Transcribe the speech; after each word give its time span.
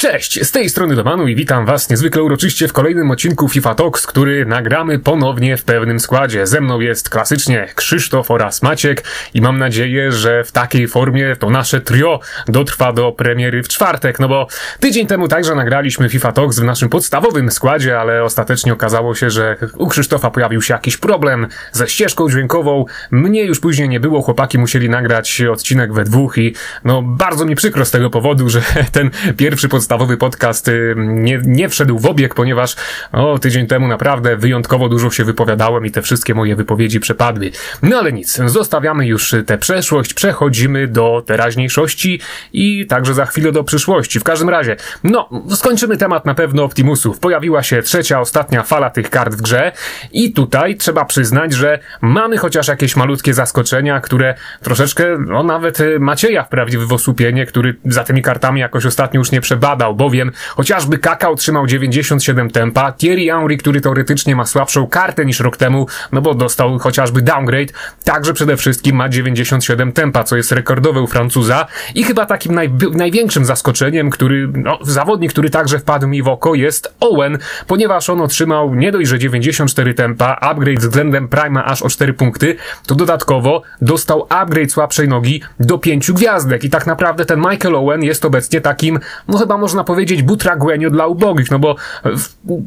Cześć, 0.00 0.46
z 0.46 0.50
tej 0.50 0.68
strony 0.68 0.96
Domanu 0.96 1.28
i 1.28 1.34
witam 1.34 1.66
was 1.66 1.90
niezwykle 1.90 2.22
uroczyście 2.22 2.68
w 2.68 2.72
kolejnym 2.72 3.10
odcinku 3.10 3.48
FIFA 3.48 3.74
Talks, 3.74 4.06
który 4.06 4.46
nagramy 4.46 4.98
ponownie 4.98 5.56
w 5.56 5.64
pewnym 5.64 6.00
składzie. 6.00 6.46
Ze 6.46 6.60
mną 6.60 6.80
jest 6.80 7.10
klasycznie 7.10 7.68
Krzysztof 7.74 8.30
oraz 8.30 8.62
Maciek 8.62 9.04
i 9.34 9.40
mam 9.40 9.58
nadzieję, 9.58 10.12
że 10.12 10.44
w 10.44 10.52
takiej 10.52 10.88
formie 10.88 11.36
to 11.36 11.50
nasze 11.50 11.80
trio 11.80 12.20
dotrwa 12.48 12.92
do 12.92 13.12
premiery 13.12 13.62
w 13.62 13.68
czwartek, 13.68 14.20
no 14.20 14.28
bo 14.28 14.46
tydzień 14.80 15.06
temu 15.06 15.28
także 15.28 15.54
nagraliśmy 15.54 16.08
FIFA 16.08 16.32
Talks 16.32 16.58
w 16.60 16.64
naszym 16.64 16.88
podstawowym 16.88 17.50
składzie, 17.50 18.00
ale 18.00 18.24
ostatecznie 18.24 18.72
okazało 18.72 19.14
się, 19.14 19.30
że 19.30 19.56
u 19.76 19.88
Krzysztofa 19.88 20.30
pojawił 20.30 20.62
się 20.62 20.74
jakiś 20.74 20.96
problem 20.96 21.46
ze 21.72 21.88
ścieżką 21.88 22.30
dźwiękową. 22.30 22.84
Mnie 23.10 23.44
już 23.44 23.60
później 23.60 23.88
nie 23.88 24.00
było, 24.00 24.22
chłopaki 24.22 24.58
musieli 24.58 24.88
nagrać 24.88 25.42
odcinek 25.42 25.92
we 25.92 26.04
dwóch 26.04 26.38
i 26.38 26.54
no 26.84 27.02
bardzo 27.02 27.44
mi 27.44 27.54
przykro 27.54 27.84
z 27.84 27.90
tego 27.90 28.10
powodu, 28.10 28.48
że 28.48 28.62
ten 28.92 29.10
pierwszy 29.36 29.68
podstawowy 29.68 29.89
podstawowy 29.90 30.16
podcast 30.16 30.68
y, 30.68 30.94
nie, 30.96 31.40
nie 31.44 31.68
wszedł 31.68 31.98
w 31.98 32.06
obieg, 32.06 32.34
ponieważ 32.34 32.76
o, 33.12 33.38
tydzień 33.38 33.66
temu 33.66 33.88
naprawdę 33.88 34.36
wyjątkowo 34.36 34.88
dużo 34.88 35.10
się 35.10 35.24
wypowiadałem 35.24 35.86
i 35.86 35.90
te 35.90 36.02
wszystkie 36.02 36.34
moje 36.34 36.56
wypowiedzi 36.56 37.00
przepadły. 37.00 37.50
No 37.82 37.98
ale 37.98 38.12
nic, 38.12 38.40
zostawiamy 38.46 39.06
już 39.06 39.34
tę 39.46 39.58
przeszłość, 39.58 40.14
przechodzimy 40.14 40.88
do 40.88 41.22
teraźniejszości 41.26 42.20
i 42.52 42.86
także 42.86 43.14
za 43.14 43.26
chwilę 43.26 43.52
do 43.52 43.64
przyszłości. 43.64 44.20
W 44.20 44.24
każdym 44.24 44.48
razie, 44.48 44.76
no, 45.04 45.28
skończymy 45.50 45.96
temat 45.96 46.26
na 46.26 46.34
pewno 46.34 46.64
Optimusów. 46.64 47.18
Pojawiła 47.18 47.62
się 47.62 47.82
trzecia, 47.82 48.20
ostatnia 48.20 48.62
fala 48.62 48.90
tych 48.90 49.10
kart 49.10 49.34
w 49.34 49.42
grze 49.42 49.72
i 50.12 50.32
tutaj 50.32 50.76
trzeba 50.76 51.04
przyznać, 51.04 51.52
że 51.52 51.78
mamy 52.00 52.38
chociaż 52.38 52.68
jakieś 52.68 52.96
malutkie 52.96 53.34
zaskoczenia, 53.34 54.00
które 54.00 54.34
troszeczkę, 54.62 55.04
no 55.26 55.42
nawet 55.42 55.80
y, 55.80 56.00
Macieja 56.00 56.44
wprawdzie 56.44 56.78
w 56.78 56.92
osłupienie, 56.92 57.46
który 57.46 57.76
za 57.84 58.04
tymi 58.04 58.22
kartami 58.22 58.60
jakoś 58.60 58.86
ostatnio 58.86 59.18
już 59.18 59.30
nie 59.32 59.40
przebadał, 59.80 59.94
bowiem 59.94 60.32
chociażby 60.56 60.98
Kaka 60.98 61.28
otrzymał 61.28 61.66
97 61.66 62.50
tempa, 62.50 62.92
Thierry 62.92 63.26
Henry, 63.26 63.56
który 63.56 63.80
teoretycznie 63.80 64.36
ma 64.36 64.46
słabszą 64.46 64.86
kartę 64.86 65.24
niż 65.24 65.40
rok 65.40 65.56
temu, 65.56 65.86
no 66.12 66.20
bo 66.20 66.34
dostał 66.34 66.78
chociażby 66.78 67.22
downgrade, 67.22 67.72
także 68.04 68.32
przede 68.32 68.56
wszystkim 68.56 68.96
ma 68.96 69.08
97 69.08 69.92
tempa, 69.92 70.24
co 70.24 70.36
jest 70.36 70.52
rekordowe 70.52 71.00
u 71.00 71.06
Francuza 71.06 71.66
i 71.94 72.04
chyba 72.04 72.26
takim 72.26 72.54
naj, 72.54 72.70
największym 72.92 73.44
zaskoczeniem, 73.44 74.10
który, 74.10 74.48
no, 74.54 74.78
zawodnik, 74.82 75.32
który 75.32 75.50
także 75.50 75.78
wpadł 75.78 76.08
mi 76.08 76.22
w 76.22 76.28
oko 76.28 76.54
jest 76.54 76.94
Owen, 77.00 77.38
ponieważ 77.66 78.10
on 78.10 78.20
otrzymał 78.20 78.74
nie 78.74 78.92
dość, 78.92 79.08
że 79.08 79.18
94 79.18 79.94
tempa, 79.94 80.36
upgrade 80.40 80.78
względem 80.78 81.28
Prima 81.28 81.64
aż 81.64 81.82
o 81.82 81.88
4 81.88 82.12
punkty, 82.12 82.56
to 82.86 82.94
dodatkowo 82.94 83.62
dostał 83.82 84.26
upgrade 84.28 84.72
słabszej 84.72 85.08
nogi 85.08 85.42
do 85.60 85.78
5 85.78 86.12
gwiazdek 86.12 86.64
i 86.64 86.70
tak 86.70 86.86
naprawdę 86.86 87.24
ten 87.24 87.40
Michael 87.40 87.74
Owen 87.74 88.02
jest 88.02 88.24
obecnie 88.24 88.60
takim, 88.60 88.98
no 89.28 89.38
chyba 89.38 89.58
może 89.58 89.69
można 89.70 89.84
powiedzieć 89.84 90.22
butraguenio 90.22 90.90
dla 90.90 91.06
ubogich, 91.06 91.50
no 91.50 91.58
bo 91.58 91.76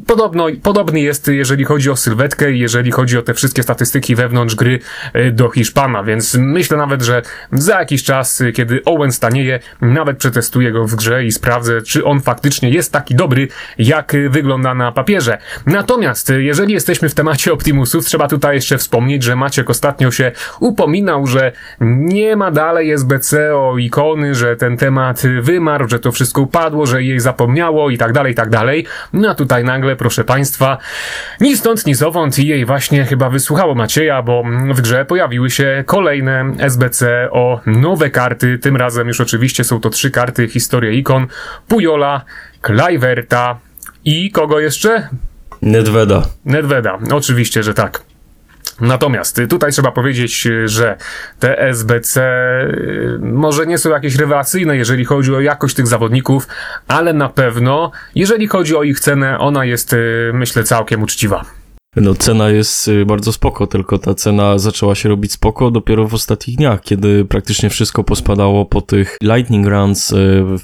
podobno, 0.06 0.46
podobny 0.62 1.00
jest, 1.00 1.28
jeżeli 1.28 1.64
chodzi 1.64 1.90
o 1.90 1.96
sylwetkę 1.96 2.52
i 2.52 2.58
jeżeli 2.58 2.90
chodzi 2.90 3.18
o 3.18 3.22
te 3.22 3.34
wszystkie 3.34 3.62
statystyki 3.62 4.14
wewnątrz 4.14 4.54
gry 4.54 4.78
e, 5.12 5.30
do 5.30 5.50
Hiszpana, 5.50 6.02
więc 6.02 6.34
myślę 6.34 6.76
nawet, 6.76 7.02
że 7.02 7.22
za 7.52 7.78
jakiś 7.78 8.04
czas, 8.04 8.42
kiedy 8.54 8.82
Owen 8.84 9.12
stanieje, 9.12 9.60
nawet 9.80 10.18
przetestuję 10.18 10.72
go 10.72 10.84
w 10.86 10.94
grze 10.94 11.24
i 11.24 11.32
sprawdzę, 11.32 11.82
czy 11.82 12.04
on 12.04 12.20
faktycznie 12.20 12.70
jest 12.70 12.92
taki 12.92 13.14
dobry, 13.14 13.48
jak 13.78 14.12
wygląda 14.30 14.74
na 14.74 14.92
papierze. 14.92 15.38
Natomiast, 15.66 16.32
jeżeli 16.38 16.74
jesteśmy 16.74 17.08
w 17.08 17.14
temacie 17.14 17.52
Optimusów, 17.52 18.04
trzeba 18.04 18.28
tutaj 18.28 18.54
jeszcze 18.54 18.78
wspomnieć, 18.78 19.22
że 19.22 19.36
Maciek 19.36 19.70
ostatnio 19.70 20.10
się 20.10 20.32
upominał, 20.60 21.26
że 21.26 21.52
nie 21.80 22.36
ma 22.36 22.50
dalej 22.50 22.90
SBC 22.90 23.56
o 23.56 23.78
ikony, 23.78 24.34
że 24.34 24.56
ten 24.56 24.76
temat 24.76 25.22
wymarł, 25.42 25.88
że 25.88 25.98
to 25.98 26.12
wszystko 26.12 26.42
upadło, 26.42 26.86
że 26.86 26.93
że 26.94 27.02
jej 27.02 27.20
zapomniało 27.20 27.90
i 27.90 27.98
tak 27.98 28.12
dalej, 28.12 28.32
i 28.32 28.34
tak 28.34 28.50
dalej. 28.50 28.86
No 29.12 29.30
a 29.30 29.34
tutaj 29.34 29.64
nagle, 29.64 29.96
proszę 29.96 30.24
Państwa, 30.24 30.78
ni 31.40 31.56
stąd, 31.56 31.86
ni 31.86 31.94
zowąd 31.94 32.38
jej 32.38 32.64
właśnie 32.64 33.04
chyba 33.04 33.30
wysłuchało 33.30 33.74
Macieja, 33.74 34.22
bo 34.22 34.42
w 34.74 34.80
grze 34.80 35.04
pojawiły 35.04 35.50
się 35.50 35.84
kolejne 35.86 36.44
SBC 36.58 37.28
o 37.30 37.60
nowe 37.66 38.10
karty. 38.10 38.58
Tym 38.58 38.76
razem 38.76 39.08
już 39.08 39.20
oczywiście 39.20 39.64
są 39.64 39.80
to 39.80 39.90
trzy 39.90 40.10
karty 40.10 40.48
Historia 40.48 40.90
Ikon, 40.90 41.26
Pujola, 41.68 42.24
Klajwerta 42.60 43.58
i 44.04 44.30
kogo 44.30 44.60
jeszcze? 44.60 45.08
Nedveda. 45.62 46.22
Nedveda, 46.44 46.98
oczywiście, 47.12 47.62
że 47.62 47.74
tak. 47.74 48.13
Natomiast 48.80 49.40
tutaj 49.50 49.72
trzeba 49.72 49.92
powiedzieć, 49.92 50.48
że 50.64 50.96
te 51.38 51.58
SBC 51.58 52.20
y, 52.20 53.18
może 53.22 53.66
nie 53.66 53.78
są 53.78 53.90
jakieś 53.90 54.16
rewelacyjne, 54.16 54.76
jeżeli 54.76 55.04
chodzi 55.04 55.34
o 55.34 55.40
jakość 55.40 55.74
tych 55.74 55.86
zawodników, 55.86 56.48
ale 56.88 57.12
na 57.12 57.28
pewno, 57.28 57.90
jeżeli 58.14 58.46
chodzi 58.46 58.76
o 58.76 58.82
ich 58.82 59.00
cenę, 59.00 59.38
ona 59.38 59.64
jest, 59.64 59.92
y, 59.92 60.30
myślę, 60.34 60.64
całkiem 60.64 61.02
uczciwa. 61.02 61.44
No 61.96 62.14
cena 62.14 62.50
jest 62.50 62.88
y, 62.88 63.06
bardzo 63.06 63.32
spoko, 63.32 63.66
tylko 63.66 63.98
ta 63.98 64.14
cena 64.14 64.58
zaczęła 64.58 64.94
się 64.94 65.08
robić 65.08 65.32
spoko 65.32 65.70
dopiero 65.70 66.08
w 66.08 66.14
ostatnich 66.14 66.56
dniach, 66.56 66.80
kiedy 66.80 67.24
praktycznie 67.24 67.70
wszystko 67.70 68.04
pospadało 68.04 68.66
po 68.66 68.80
tych 68.80 69.16
Lightning 69.22 69.66
Runs 69.66 70.14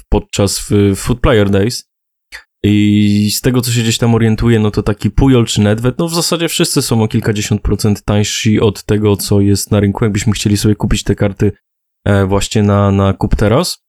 podczas 0.09 0.69
Food 0.95 1.19
Player 1.19 1.49
Days. 1.49 1.90
I 2.63 3.31
z 3.31 3.41
tego, 3.41 3.61
co 3.61 3.71
się 3.71 3.81
gdzieś 3.81 3.97
tam 3.97 4.15
orientuje, 4.15 4.59
no 4.59 4.71
to 4.71 4.83
taki 4.83 5.11
Pujol 5.11 5.45
czy 5.45 5.61
Nedved, 5.61 5.97
no 5.97 6.07
w 6.07 6.13
zasadzie 6.13 6.47
wszyscy 6.47 6.81
są 6.81 7.03
o 7.03 7.07
kilkadziesiąt 7.07 7.61
procent 7.61 8.03
tańsi 8.03 8.59
od 8.59 8.83
tego, 8.83 9.15
co 9.17 9.41
jest 9.41 9.71
na 9.71 9.79
rynku, 9.79 10.03
jakbyśmy 10.03 10.33
chcieli 10.33 10.57
sobie 10.57 10.75
kupić 10.75 11.03
te 11.03 11.15
karty 11.15 11.51
e, 12.05 12.25
właśnie 12.25 12.63
na, 12.63 12.91
na 12.91 13.13
kup 13.13 13.35
teraz. 13.35 13.83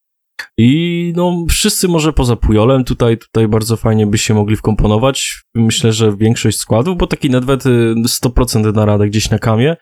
I 0.59 1.13
no, 1.17 1.45
wszyscy 1.49 1.89
może 1.89 2.13
poza 2.13 2.37
Pujolem 2.37 2.85
tutaj, 2.85 3.19
tutaj 3.19 3.49
bardzo 3.49 3.77
fajnie 3.77 4.07
by 4.07 4.19
się 4.19 4.35
mogli 4.35 4.57
wkomponować. 4.57 5.43
Myślę, 5.55 5.93
że 5.93 6.17
większość 6.17 6.59
składów, 6.59 6.99
bo 6.99 7.07
taki 7.07 7.31
Nedved 7.31 7.65
100% 7.65 8.69
y, 8.69 8.73
na 8.73 8.85
radę 8.85 9.07
gdzieś 9.07 9.31
na 9.31 9.39
kamie. 9.39 9.77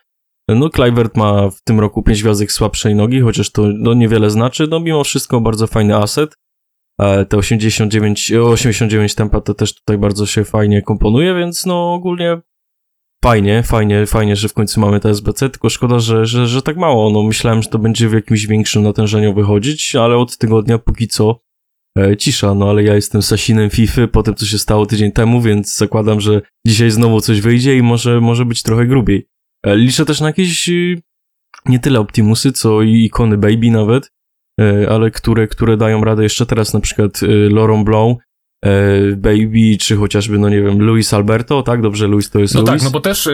No, 0.47 0.69
Clivert 0.69 1.17
ma 1.17 1.49
w 1.49 1.61
tym 1.63 1.79
roku 1.79 2.03
5 2.03 2.23
gwiazdek 2.23 2.51
słabszej 2.51 2.95
nogi, 2.95 3.21
chociaż 3.21 3.51
to 3.51 3.67
no, 3.77 3.93
niewiele 3.93 4.29
znaczy. 4.29 4.67
No, 4.67 4.79
mimo 4.79 5.03
wszystko 5.03 5.41
bardzo 5.41 5.67
fajny 5.67 5.95
aset. 5.95 6.35
E, 6.99 7.25
te 7.25 7.37
89, 7.37 8.31
89 8.31 9.15
tempa 9.15 9.41
to 9.41 9.53
też 9.53 9.75
tutaj 9.75 9.97
bardzo 9.97 10.25
się 10.25 10.43
fajnie 10.43 10.81
komponuje, 10.81 11.35
więc 11.35 11.65
no 11.65 11.93
ogólnie 11.93 12.41
fajnie, 13.23 13.63
fajnie, 13.63 14.05
fajnie, 14.05 14.35
że 14.35 14.49
w 14.49 14.53
końcu 14.53 14.79
mamy 14.79 14.99
te 14.99 15.09
SBC, 15.09 15.49
tylko 15.49 15.69
szkoda, 15.69 15.99
że, 15.99 16.25
że, 16.25 16.47
że 16.47 16.61
tak 16.61 16.77
mało. 16.77 17.09
No 17.09 17.23
myślałem, 17.23 17.61
że 17.61 17.69
to 17.69 17.79
będzie 17.79 18.09
w 18.09 18.13
jakimś 18.13 18.47
większym 18.47 18.83
natężeniu 18.83 19.33
wychodzić, 19.33 19.95
ale 19.95 20.17
od 20.17 20.37
tygodnia 20.37 20.77
póki 20.77 21.07
co 21.07 21.41
e, 21.97 22.17
cisza, 22.17 22.53
no 22.53 22.69
ale 22.69 22.83
ja 22.83 22.95
jestem 22.95 23.21
sasinem 23.21 23.69
FIFA 23.69 24.07
po 24.07 24.23
tym, 24.23 24.35
co 24.35 24.45
się 24.45 24.57
stało 24.57 24.85
tydzień 24.85 25.11
temu, 25.11 25.41
więc 25.41 25.77
zakładam, 25.77 26.21
że 26.21 26.41
dzisiaj 26.67 26.91
znowu 26.91 27.21
coś 27.21 27.41
wyjdzie 27.41 27.77
i 27.77 27.81
może, 27.81 28.21
może 28.21 28.45
być 28.45 28.63
trochę 28.63 28.85
grubiej. 28.85 29.27
E, 29.65 29.75
liczę 29.75 30.05
też 30.05 30.21
na 30.21 30.27
jakieś 30.27 30.69
y, 30.69 31.01
nie 31.65 31.79
tyle 31.79 31.99
Optimusy, 31.99 32.51
co 32.51 32.81
i 32.81 33.05
ikony 33.05 33.37
Baby 33.37 33.71
nawet, 33.71 34.09
E, 34.09 34.20
ale 34.89 35.11
które, 35.11 35.47
które 35.47 35.77
dają 35.77 36.03
radę 36.03 36.23
jeszcze 36.23 36.45
teraz, 36.45 36.73
na 36.73 36.79
przykład 36.79 37.19
e, 37.23 37.27
Laurent 37.27 37.85
Blanc, 37.85 38.17
E, 38.17 38.30
Baby, 39.15 39.77
czy 39.79 39.95
chociażby, 39.95 40.39
no 40.39 40.49
nie 40.49 40.61
wiem, 40.61 40.81
Luis 40.81 41.13
Alberto, 41.13 41.63
tak? 41.63 41.81
Dobrze, 41.81 42.07
Luis 42.07 42.29
to 42.29 42.39
jest 42.39 42.55
No 42.55 42.61
Luis? 42.61 42.71
tak, 42.71 42.81
no 42.81 42.89
bo 42.89 42.99
też 42.99 43.29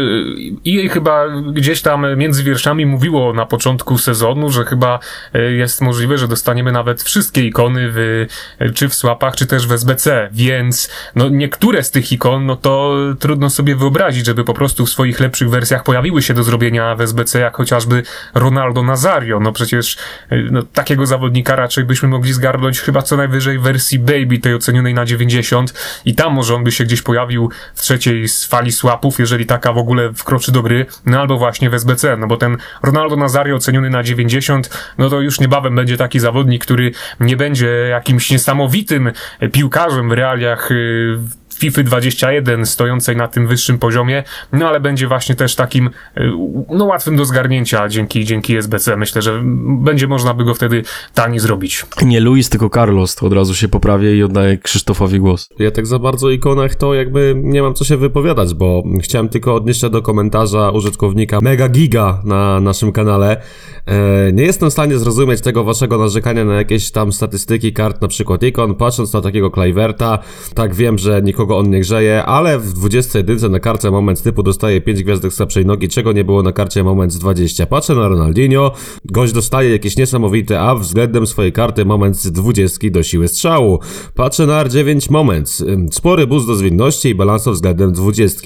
jej 0.66 0.86
y, 0.86 0.90
chyba 0.90 1.26
gdzieś 1.54 1.82
tam 1.82 2.06
między 2.18 2.44
wierszami 2.44 2.86
mówiło 2.86 3.34
na 3.34 3.46
początku 3.46 3.98
sezonu, 3.98 4.50
że 4.50 4.66
chyba 4.66 5.00
y, 5.36 5.54
jest 5.54 5.82
możliwe, 5.82 6.18
że 6.18 6.28
dostaniemy 6.28 6.72
nawet 6.72 7.04
wszystkie 7.04 7.46
ikony 7.46 7.90
w, 7.92 8.26
czy 8.74 8.90
w 8.90 8.94
słapach, 8.94 9.36
czy 9.36 9.46
też 9.46 9.68
w 9.68 9.72
SBC, 9.72 10.30
więc 10.32 10.90
no 11.16 11.30
niektóre 11.30 11.84
z 11.84 11.92
tych 11.92 12.12
ikon, 12.12 12.46
no 12.46 12.56
to 12.56 12.96
trudno 13.20 13.50
sobie 13.50 13.76
wyobrazić, 13.76 14.26
żeby 14.26 14.44
po 14.44 14.54
prostu 14.54 14.86
w 14.86 14.90
swoich 14.90 15.20
lepszych 15.20 15.50
wersjach 15.50 15.84
pojawiły 15.84 16.22
się 16.22 16.34
do 16.34 16.44
zrobienia 16.44 16.96
w 16.96 17.02
SBC, 17.02 17.40
jak 17.40 17.58
chociażby 17.58 18.04
Ronaldo 18.34 18.84
Nazario, 18.84 19.40
no 19.40 19.52
przecież 19.52 19.98
y, 20.32 20.48
no, 20.52 20.64
takiego 20.64 21.06
zawodnika 21.06 21.56
raczej 21.56 21.84
byśmy 21.84 22.10
mogli 22.10 22.34
zgarnąć 22.34 22.80
chyba 22.80 23.02
co 23.02 23.18
najwyżej 23.18 23.60
wersji 23.60 24.00
Baby, 24.00 24.40
tej 24.40 24.54
ocenionej 24.54 24.94
na 24.94 25.06
90 25.18 25.74
i 26.06 26.16
tam 26.16 26.34
może 26.34 26.56
on 26.56 26.64
by 26.64 26.72
się 26.72 26.84
gdzieś 26.84 27.02
pojawił 27.02 27.52
w 27.76 27.82
trzeciej 27.82 28.26
fali 28.48 28.72
swapów, 28.72 29.20
jeżeli 29.20 29.46
taka 29.46 29.74
w 29.74 29.78
ogóle 29.78 30.14
wkroczy 30.14 30.52
do 30.52 30.62
gry, 30.62 30.86
no 31.06 31.20
albo 31.20 31.38
właśnie 31.38 31.70
w 31.70 31.74
SBC, 31.74 32.18
no 32.18 32.28
bo 32.28 32.38
ten 32.38 32.58
Ronaldo 32.84 33.16
Nazario 33.16 33.56
oceniony 33.56 33.90
na 33.90 34.04
90, 34.04 34.70
no 34.98 35.10
to 35.10 35.22
już 35.22 35.40
niebawem 35.40 35.76
będzie 35.76 35.98
taki 35.98 36.20
zawodnik, 36.20 36.66
który 36.66 36.92
nie 37.20 37.38
będzie 37.38 37.68
jakimś 37.68 38.32
niesamowitym 38.32 39.12
piłkarzem 39.52 40.10
w 40.10 40.12
realiach 40.12 40.72
y, 40.72 41.18
FIFA 41.58 41.84
21 41.84 42.66
stojącej 42.66 43.16
na 43.16 43.28
tym 43.28 43.48
wyższym 43.48 43.78
poziomie, 43.78 44.24
no 44.54 44.68
ale 44.68 44.80
będzie 44.80 45.08
właśnie 45.08 45.36
też 45.36 45.56
takim 45.56 45.88
y, 45.88 46.32
no 46.70 46.86
łatwym 46.86 47.16
do 47.16 47.26
zgarnięcia 47.26 47.90
dzięki, 47.90 48.26
dzięki 48.26 48.58
SBC. 48.58 48.98
Myślę, 48.98 49.22
że 49.22 49.42
będzie 49.68 50.08
można 50.08 50.34
by 50.34 50.46
go 50.46 50.54
wtedy 50.54 50.84
taniej 51.14 51.40
zrobić. 51.40 51.86
Nie 52.02 52.20
Luis, 52.20 52.50
tylko 52.50 52.70
Carlos, 52.70 53.16
to 53.16 53.26
od 53.26 53.34
razu 53.34 53.56
się 53.56 53.68
poprawię 53.68 54.18
i 54.18 54.24
oddaję 54.24 54.58
Krzysztofowi 54.58 55.20
głos. 55.20 55.50
Ja 55.60 55.72
tak 55.72 55.88
za 55.88 56.00
bardzo 56.00 56.28
o 56.28 56.30
ikonach 56.30 56.76
to 56.76 56.94
jakby 56.94 57.34
nie 57.38 57.62
mam 57.62 57.74
co 57.74 57.86
się 57.86 57.98
wypowiadać, 57.98 58.54
bo 58.54 58.84
chciałem 59.02 59.30
tylko 59.30 59.56
odnieść 59.56 59.82
się 59.82 59.90
do 59.90 60.02
komentarza 60.02 60.70
użytkownika 60.70 61.40
Mega 61.42 61.70
Giga 61.70 62.22
na 62.24 62.60
naszym 62.60 62.92
kanale. 62.92 63.42
E, 63.86 64.32
nie 64.34 64.44
jestem 64.44 64.70
w 64.70 64.74
stanie 64.74 64.98
zrozumieć 64.98 65.42
tego 65.42 65.64
waszego 65.64 65.98
narzekania 65.98 66.46
na 66.46 66.54
jakieś 66.54 66.92
tam 66.92 67.14
statystyki 67.14 67.74
kart, 67.74 68.02
na 68.02 68.08
przykład 68.08 68.44
ikon, 68.44 68.76
patrząc 68.76 69.14
na 69.14 69.22
takiego 69.22 69.50
Cliverta, 69.50 70.20
tak 70.54 70.76
wiem, 70.76 70.98
że 70.98 71.22
nikogo 71.22 71.47
on 71.56 71.70
nie 71.70 71.80
grzeje, 71.80 72.26
ale 72.26 72.60
w 72.60 72.74
20 72.74 73.20
jedynce 73.20 73.50
na 73.50 73.60
karcie 73.60 73.92
moment 73.92 74.22
typu 74.22 74.44
dostaje 74.44 74.82
5 74.82 75.04
gwiazdek 75.04 75.34
słabszej 75.34 75.66
nogi, 75.66 75.90
czego 75.90 76.12
nie 76.14 76.24
było 76.24 76.44
na 76.44 76.52
karcie 76.52 76.84
moment 76.84 77.14
z 77.14 77.20
20. 77.20 77.66
Patrzę 77.66 77.96
na 77.96 78.08
Ronaldinho, 78.08 78.72
gość 79.06 79.34
dostaje 79.34 79.70
jakiś 79.70 79.98
niesamowity 79.98 80.60
a 80.60 80.76
względem 80.76 81.28
swojej 81.28 81.52
karty 81.52 81.86
moment 81.86 82.18
z 82.18 82.32
20 82.32 82.90
do 82.90 83.04
siły 83.04 83.28
strzału. 83.28 83.80
Patrzę 84.16 84.46
na 84.46 84.66
R9 84.66 85.12
moment, 85.12 85.58
spory 85.92 86.28
boost 86.28 86.48
do 86.48 86.56
zwinności 86.56 87.10
i 87.10 87.16
balansu 87.16 87.52
względem 87.52 87.92
20. 87.92 88.42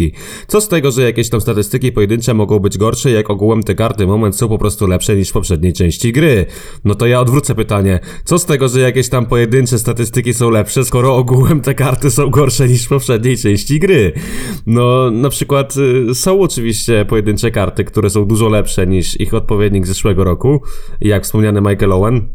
Co 0.48 0.62
z 0.62 0.68
tego, 0.68 0.92
że 0.92 1.01
jakieś 1.01 1.30
tam 1.30 1.42
statystyki 1.42 1.92
pojedyncze 1.92 2.33
mogą 2.33 2.59
być 2.59 2.77
gorsze, 2.77 3.12
jak 3.12 3.30
ogółem 3.30 3.63
te 3.63 3.75
karty 3.75 4.07
moment 4.07 4.36
są 4.36 4.50
po 4.50 4.57
prostu 4.57 4.88
lepsze 4.88 5.15
niż 5.15 5.30
w 5.30 5.33
poprzedniej 5.33 5.74
części 5.74 6.12
gry? 6.12 6.45
No 6.86 6.95
to 6.95 7.07
ja 7.07 7.19
odwrócę 7.19 7.56
pytanie, 7.56 8.00
co 8.24 8.39
z 8.39 8.45
tego, 8.45 8.69
że 8.69 8.80
jakieś 8.80 9.09
tam 9.09 9.25
pojedyncze 9.25 9.80
statystyki 9.80 10.33
są 10.33 10.50
lepsze, 10.50 10.86
skoro 10.86 11.15
ogółem 11.15 11.62
te 11.62 11.74
karty 11.74 12.12
są 12.12 12.30
gorsze 12.30 12.68
niż 12.68 12.89
poprzedniej 12.91 13.38
części 13.38 13.79
gry? 13.79 14.13
No, 14.65 15.11
na 15.11 15.29
przykład 15.29 15.75
y, 16.09 16.15
są 16.15 16.41
oczywiście 16.41 17.05
pojedyncze 17.05 17.51
karty, 17.51 17.83
które 17.83 18.09
są 18.09 18.25
dużo 18.25 18.49
lepsze 18.49 18.88
niż 18.88 19.19
ich 19.19 19.33
odpowiednik 19.33 19.85
z 19.85 19.88
zeszłego 19.88 20.23
roku, 20.23 20.61
jak 21.01 21.23
wspomniany 21.23 21.61
Michael 21.61 21.91
Owen, 21.91 22.29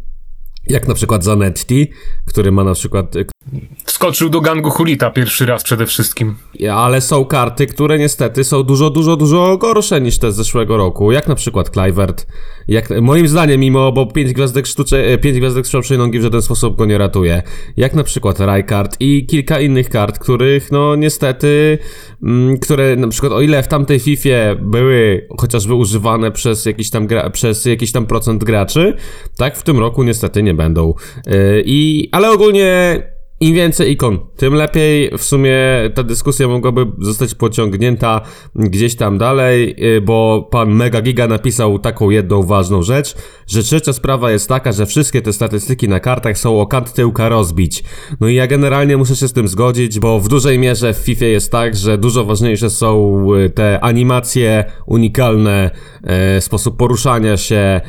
jak 0.66 0.88
na 0.88 0.94
przykład 0.94 1.24
Zanetti, 1.24 1.90
który 2.26 2.52
ma 2.52 2.64
na 2.64 2.74
przykład 2.74 3.16
Wskoczył 3.84 4.28
do 4.28 4.40
gangu 4.40 4.70
Hulita 4.70 5.10
pierwszy 5.10 5.46
raz 5.46 5.62
przede 5.62 5.86
wszystkim. 5.86 6.34
ale 6.72 7.00
są 7.00 7.24
karty, 7.24 7.66
które 7.66 7.98
niestety 7.98 8.44
są 8.44 8.62
dużo, 8.62 8.90
dużo, 8.90 9.16
dużo 9.16 9.56
gorsze 9.56 10.00
niż 10.00 10.18
te 10.18 10.32
z 10.32 10.36
zeszłego 10.36 10.76
roku, 10.76 11.12
jak 11.12 11.28
na 11.28 11.34
przykład 11.34 11.70
Clivert. 11.70 12.26
Jak, 12.68 12.90
moim 13.00 13.28
zdaniem, 13.28 13.60
mimo, 13.60 13.92
bo 13.92 14.06
5 14.06 14.32
gwiazdek 14.32 14.66
sztucze, 14.66 15.18
5 15.18 15.38
gwiazdek 15.38 15.66
strzałszej 15.66 15.98
nogi 15.98 16.18
w 16.18 16.22
żaden 16.22 16.42
sposób 16.42 16.76
go 16.76 16.86
nie 16.86 16.98
ratuje. 16.98 17.42
Jak 17.76 17.94
na 17.94 18.04
przykład 18.04 18.40
Raikart 18.40 18.96
i 19.00 19.26
kilka 19.26 19.60
innych 19.60 19.88
kart, 19.88 20.18
których, 20.18 20.72
no 20.72 20.96
niestety, 20.96 21.78
mm, 22.22 22.58
które 22.58 22.96
na 22.96 23.08
przykład 23.08 23.32
o 23.32 23.40
ile 23.40 23.62
w 23.62 23.68
tamtej 23.68 23.98
Fifie 23.98 24.56
były 24.60 25.26
chociażby 25.38 25.74
używane 25.74 26.32
przez 26.32 26.66
jakiś 26.66 26.90
tam, 26.90 27.06
gra, 27.06 27.30
przez 27.30 27.64
jakiś 27.64 27.92
tam 27.92 28.06
procent 28.06 28.44
graczy, 28.44 28.94
tak 29.36 29.56
w 29.56 29.62
tym 29.62 29.78
roku 29.78 30.02
niestety 30.02 30.42
nie 30.42 30.54
będą. 30.54 30.94
Yy, 31.26 31.62
I, 31.66 32.08
ale 32.12 32.30
ogólnie 32.30 33.02
im 33.40 33.54
więcej 33.54 33.92
ikon, 33.92 34.18
tym 34.36 34.54
lepiej. 34.54 35.10
W 35.18 35.22
sumie 35.24 35.56
ta 35.94 36.02
dyskusja 36.02 36.48
mogłaby 36.48 36.86
zostać 36.98 37.34
pociągnięta 37.34 38.20
gdzieś 38.54 38.96
tam 38.96 39.18
dalej, 39.18 39.84
y, 39.96 40.00
bo 40.00 40.48
pan 40.50 40.74
Mega 40.74 41.02
Giga 41.02 41.26
napisał 41.26 41.78
taką 41.78 42.10
jedną 42.10 42.42
ważną 42.42 42.82
rzecz, 42.82 43.14
że 43.46 43.62
trzecia 43.62 43.92
sprawa 43.92 44.30
jest 44.30 44.48
taka, 44.48 44.72
że 44.72 44.86
wszystkie 44.86 45.22
te 45.22 45.32
statystyki 45.32 45.88
na 45.88 46.00
kartach 46.00 46.38
są 46.38 46.60
o 46.60 46.66
kant 46.66 46.92
tyłka 46.92 47.28
rozbić. 47.28 47.84
No 48.20 48.28
i 48.28 48.34
ja 48.34 48.46
generalnie 48.46 48.96
muszę 48.96 49.16
się 49.16 49.28
z 49.28 49.32
tym 49.32 49.48
zgodzić, 49.48 49.98
bo 49.98 50.20
w 50.20 50.28
dużej 50.28 50.58
mierze 50.58 50.94
w 50.94 50.96
FIFA 50.96 51.24
jest 51.24 51.52
tak, 51.52 51.76
że 51.76 51.98
dużo 51.98 52.24
ważniejsze 52.24 52.70
są 52.70 53.26
y, 53.34 53.50
te 53.50 53.80
animacje 53.80 54.64
unikalne, 54.86 55.70
e, 56.02 56.40
sposób 56.40 56.76
poruszania 56.76 57.36
się, 57.36 57.80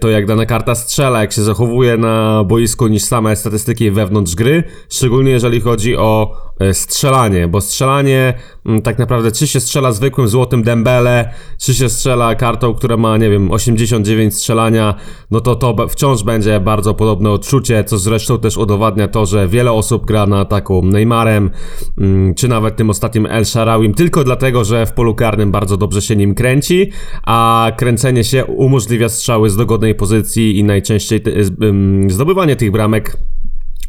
to 0.00 0.10
jak 0.10 0.26
dana 0.26 0.46
karta 0.46 0.74
strzela, 0.74 1.20
jak 1.20 1.32
się 1.32 1.42
zachowuje 1.42 1.96
na 1.96 2.44
boisku 2.44 2.86
niż 2.86 3.02
same 3.02 3.36
statystyki 3.36 3.90
wewnątrz 3.90 4.34
gry, 4.34 4.64
szczególnie 4.90 5.30
jeżeli 5.30 5.60
chodzi 5.60 5.96
o 5.96 6.36
e, 6.60 6.74
strzelanie, 6.74 7.48
bo 7.48 7.60
strzelanie 7.60 8.34
mm, 8.66 8.82
tak 8.82 8.98
naprawdę 8.98 9.32
czy 9.32 9.46
się 9.46 9.60
strzela 9.60 9.92
zwykłym 9.92 10.28
złotym 10.28 10.62
dembele, 10.62 11.34
czy 11.60 11.74
się 11.74 11.88
strzela 11.88 12.34
kartą, 12.34 12.74
która 12.74 12.96
ma, 12.96 13.16
nie 13.16 13.30
wiem, 13.30 13.50
89 13.50 14.34
strzelania, 14.34 14.94
no 15.30 15.40
to 15.40 15.54
to 15.54 15.88
wciąż 15.88 16.22
będzie 16.22 16.60
bardzo 16.60 16.94
podobne 16.94 17.30
odczucie, 17.30 17.84
co 17.84 17.98
zresztą 17.98 18.38
też 18.38 18.56
udowadnia 18.56 19.08
to, 19.08 19.26
że 19.26 19.48
wiele 19.48 19.72
osób 19.72 20.06
gra 20.06 20.26
na 20.26 20.40
ataku 20.40 20.82
Neymarem, 20.84 21.50
mm, 21.98 22.34
czy 22.34 22.48
nawet 22.48 22.76
tym 22.76 22.90
ostatnim 22.90 23.26
El 23.26 23.44
Sharawim, 23.44 23.94
tylko 23.94 24.24
dlatego, 24.24 24.64
że 24.64 24.86
w 24.86 24.92
polu 24.92 25.14
karnym 25.14 25.52
bardzo 25.52 25.76
dobrze 25.76 26.02
się 26.02 26.16
nim 26.16 26.34
kręci, 26.34 26.90
a 27.22 27.72
kręcenie 27.76 28.24
się 28.24 28.44
umożliwia 28.44 29.08
strzały 29.08 29.50
z 29.50 29.56
dogodnej 29.56 29.94
pozycji 29.94 30.58
i 30.58 30.64
najczęściej 30.64 31.22
ym, 31.62 32.10
zdobywanie 32.10 32.56
tych 32.56 32.70
bramek 32.70 33.16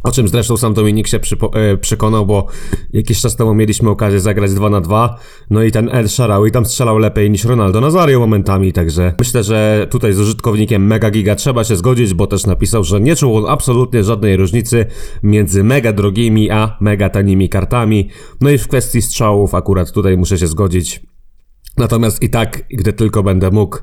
o 0.07 0.11
czym 0.11 0.27
zresztą 0.27 0.57
sam 0.57 0.73
Dominik 0.73 1.07
się 1.07 1.19
e, 1.53 1.77
przekonał, 1.77 2.25
bo 2.25 2.47
jakiś 2.93 3.21
czas 3.21 3.35
temu 3.35 3.53
mieliśmy 3.53 3.89
okazję 3.89 4.19
zagrać 4.19 4.53
2 4.53 4.69
na 4.69 4.81
2 4.81 5.17
no 5.49 5.63
i 5.63 5.71
ten 5.71 5.89
El 5.89 6.09
Sharawi 6.09 6.51
tam 6.51 6.65
strzelał 6.65 6.97
lepiej 6.97 7.31
niż 7.31 7.45
Ronaldo 7.45 7.81
Nazario 7.81 8.19
momentami, 8.19 8.73
także 8.73 9.13
myślę, 9.19 9.43
że 9.43 9.87
tutaj 9.89 10.13
z 10.13 10.19
użytkownikiem 10.19 10.87
Mega 10.87 11.11
Giga 11.11 11.35
trzeba 11.35 11.63
się 11.63 11.75
zgodzić, 11.75 12.13
bo 12.13 12.27
też 12.27 12.45
napisał, 12.45 12.83
że 12.83 13.01
nie 13.01 13.15
czuł 13.15 13.37
on 13.37 13.45
absolutnie 13.47 14.03
żadnej 14.03 14.37
różnicy 14.37 14.85
między 15.23 15.63
mega 15.63 15.93
drogimi 15.93 16.51
a 16.51 16.77
mega 16.81 17.09
tanimi 17.09 17.49
kartami. 17.49 18.09
No 18.41 18.49
i 18.49 18.57
w 18.57 18.67
kwestii 18.67 19.01
strzałów 19.01 19.55
akurat 19.55 19.91
tutaj 19.91 20.17
muszę 20.17 20.37
się 20.37 20.47
zgodzić. 20.47 21.01
Natomiast 21.77 22.23
i 22.23 22.29
tak, 22.29 22.63
gdy 22.69 22.93
tylko 22.93 23.23
będę 23.23 23.51
mógł 23.51 23.77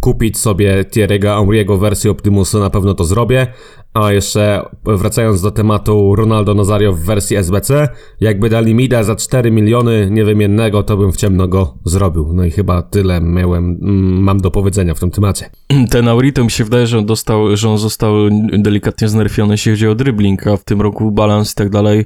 kupić 0.00 0.38
sobie 0.38 0.84
Thierry'ego 0.84 1.46
Henry'ego 1.46 1.80
wersję 1.80 2.10
Optimusa, 2.10 2.58
na 2.58 2.70
pewno 2.70 2.94
to 2.94 3.04
zrobię. 3.04 3.46
A 3.94 4.12
jeszcze 4.12 4.68
wracając 4.84 5.42
do 5.42 5.50
tematu 5.50 6.14
Ronaldo 6.16 6.54
Nazario 6.54 6.92
w 6.92 7.00
wersji 7.00 7.36
SBC, 7.36 7.88
jakby 8.20 8.50
dali 8.50 8.74
mi 8.74 8.88
da 8.88 9.02
za 9.02 9.16
4 9.16 9.50
miliony 9.50 10.08
niewymiennego, 10.10 10.82
to 10.82 10.96
bym 10.96 11.12
w 11.12 11.16
ciemno 11.16 11.48
go 11.48 11.78
zrobił. 11.84 12.32
No 12.32 12.44
i 12.44 12.50
chyba 12.50 12.82
tyle 12.82 13.20
miałem, 13.20 13.78
mm, 13.82 14.22
mam 14.22 14.40
do 14.40 14.50
powiedzenia 14.50 14.94
w 14.94 15.00
tym 15.00 15.10
temacie. 15.10 15.50
Ten 15.90 16.08
Aurito 16.08 16.44
mi 16.44 16.50
się 16.50 16.64
wydaje, 16.64 16.86
że 16.86 16.98
on 16.98 17.06
dostał, 17.06 17.56
że 17.56 17.70
on 17.70 17.78
został 17.78 18.12
delikatnie 18.58 19.08
znerfiony, 19.08 19.54
jeśli 19.54 19.72
chodzi 19.72 19.88
o 19.88 19.94
dribbling, 19.94 20.46
a 20.46 20.56
w 20.56 20.64
tym 20.64 20.80
roku 20.80 21.10
balans 21.10 21.52
i 21.52 21.54
tak 21.54 21.70
dalej, 21.70 22.04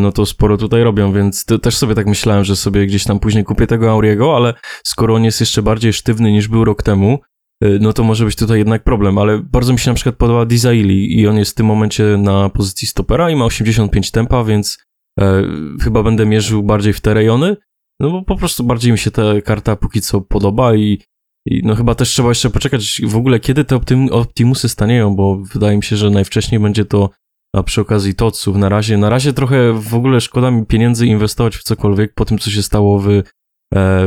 no 0.00 0.12
to 0.12 0.26
sporo 0.26 0.56
tutaj 0.56 0.82
robią, 0.82 1.12
więc 1.12 1.44
też 1.62 1.76
sobie 1.76 1.94
tak 1.94 2.06
myślałem, 2.06 2.44
że 2.44 2.56
sobie 2.56 2.86
gdzieś 2.86 3.04
tam 3.04 3.20
później 3.20 3.44
kupię 3.44 3.66
tego 3.66 3.90
Auriego, 3.90 4.36
ale 4.36 4.54
skoro 4.84 5.14
on 5.14 5.24
jest 5.24 5.40
jeszcze 5.40 5.62
bardziej 5.62 5.92
sztywny 5.92 6.32
niż 6.32 6.48
był 6.48 6.64
rok 6.64 6.82
temu, 6.82 7.18
e, 7.62 7.68
no 7.68 7.92
to 7.92 8.04
może 8.04 8.24
być 8.24 8.36
tutaj 8.36 8.58
jednak 8.58 8.84
problem, 8.84 9.18
ale 9.18 9.38
bardzo 9.38 9.72
mi 9.72 9.78
się 9.78 9.90
na 9.90 9.94
przykład 9.94 10.16
podoba 10.16 10.46
Dizaili 10.46 11.20
i 11.20 11.28
on 11.28 11.36
jest 11.36 11.50
w 11.50 11.54
tym 11.54 11.66
momencie 11.66 12.04
na 12.04 12.48
pozycji 12.48 12.88
stopera 12.88 13.30
i 13.30 13.36
ma 13.36 13.44
85 13.44 14.10
tempa, 14.10 14.44
więc 14.44 14.78
e, 15.20 15.42
chyba 15.82 16.02
będę 16.02 16.26
mierzył 16.26 16.62
bardziej 16.62 16.92
w 16.92 17.00
te 17.00 17.14
rejony, 17.14 17.56
no 18.00 18.10
bo 18.10 18.22
po 18.22 18.36
prostu 18.36 18.64
bardziej 18.64 18.92
mi 18.92 18.98
się 18.98 19.10
ta 19.10 19.22
karta 19.44 19.76
póki 19.76 20.00
co 20.00 20.20
podoba 20.20 20.74
i 20.74 20.98
i 21.46 21.62
no 21.64 21.74
chyba 21.74 21.94
też 21.94 22.08
trzeba 22.08 22.28
jeszcze 22.28 22.50
poczekać 22.50 23.00
w 23.04 23.16
ogóle, 23.16 23.40
kiedy 23.40 23.64
te 23.64 23.76
optym, 23.76 24.08
Optimusy 24.12 24.68
stanieją, 24.68 25.16
bo 25.16 25.36
wydaje 25.36 25.76
mi 25.76 25.82
się, 25.82 25.96
że 25.96 26.10
najwcześniej 26.10 26.60
będzie 26.60 26.84
to 26.84 27.10
a 27.54 27.62
przy 27.62 27.80
okazji 27.80 28.14
Totsów. 28.14 28.56
Na 28.56 28.68
razie, 28.68 28.96
na 28.96 29.10
razie 29.10 29.32
trochę 29.32 29.72
w 29.72 29.94
ogóle 29.94 30.20
szkoda 30.20 30.50
mi 30.50 30.66
pieniędzy 30.66 31.06
inwestować 31.06 31.56
w 31.56 31.62
cokolwiek 31.62 32.14
po 32.14 32.24
tym, 32.24 32.38
co 32.38 32.50
się 32.50 32.62
stało 32.62 32.98
w, 32.98 33.08
e, 33.08 33.22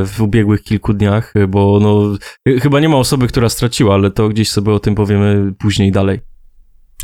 w 0.04 0.20
ubiegłych 0.20 0.62
kilku 0.62 0.94
dniach, 0.94 1.34
bo 1.48 1.78
no 1.82 2.16
ch- 2.18 2.62
chyba 2.62 2.80
nie 2.80 2.88
ma 2.88 2.96
osoby, 2.96 3.28
która 3.28 3.48
straciła, 3.48 3.94
ale 3.94 4.10
to 4.10 4.28
gdzieś 4.28 4.50
sobie 4.50 4.72
o 4.72 4.80
tym 4.80 4.94
powiemy 4.94 5.52
później 5.58 5.92
dalej. 5.92 6.20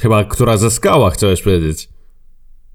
Chyba, 0.03 0.25
która 0.25 0.57
zyskała, 0.57 1.11
chciałeś 1.11 1.43
powiedzieć. 1.43 1.89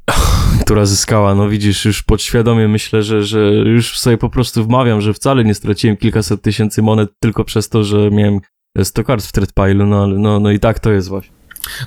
Która 0.61 0.85
zyskała, 0.85 1.35
no 1.35 1.49
widzisz, 1.49 1.85
już 1.85 2.03
podświadomie 2.03 2.67
myślę, 2.67 3.03
że, 3.03 3.23
że 3.23 3.39
już 3.53 3.99
sobie 3.99 4.17
po 4.17 4.29
prostu 4.29 4.63
wmawiam, 4.63 5.01
że 5.01 5.13
wcale 5.13 5.43
nie 5.43 5.53
straciłem 5.53 5.97
kilkaset 5.97 6.41
tysięcy 6.41 6.81
monet 6.81 7.09
tylko 7.19 7.43
przez 7.43 7.69
to, 7.69 7.83
że 7.83 8.11
miałem 8.11 8.39
100 8.83 9.03
kart 9.03 9.25
w 9.25 9.31
Threadpile'u, 9.31 9.87
no, 9.87 10.03
ale 10.03 10.19
no, 10.19 10.39
no 10.39 10.51
i 10.51 10.59
tak 10.59 10.79
to 10.79 10.91
jest 10.91 11.09
właśnie. 11.09 11.38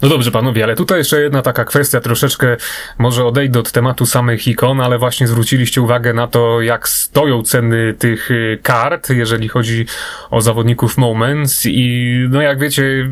No 0.02 0.08
dobrze, 0.08 0.30
panowie, 0.30 0.64
ale 0.64 0.76
tutaj 0.76 0.98
jeszcze 0.98 1.20
jedna 1.20 1.42
taka 1.42 1.64
kwestia, 1.64 2.00
troszeczkę 2.00 2.56
może 2.98 3.24
odejdę 3.24 3.58
od 3.58 3.72
tematu 3.72 4.06
samych 4.06 4.48
ikon, 4.48 4.80
ale 4.80 4.98
właśnie 4.98 5.26
zwróciliście 5.26 5.82
uwagę 5.82 6.14
na 6.14 6.26
to, 6.26 6.60
jak 6.60 6.88
stoją 6.88 7.42
ceny 7.42 7.94
tych 7.98 8.30
y, 8.30 8.58
kart, 8.62 9.10
jeżeli 9.10 9.48
chodzi 9.48 9.86
o 10.30 10.40
zawodników 10.40 10.98
Moments 10.98 11.66
i 11.66 12.16
no 12.30 12.42
jak 12.42 12.58
wiecie, 12.58 13.10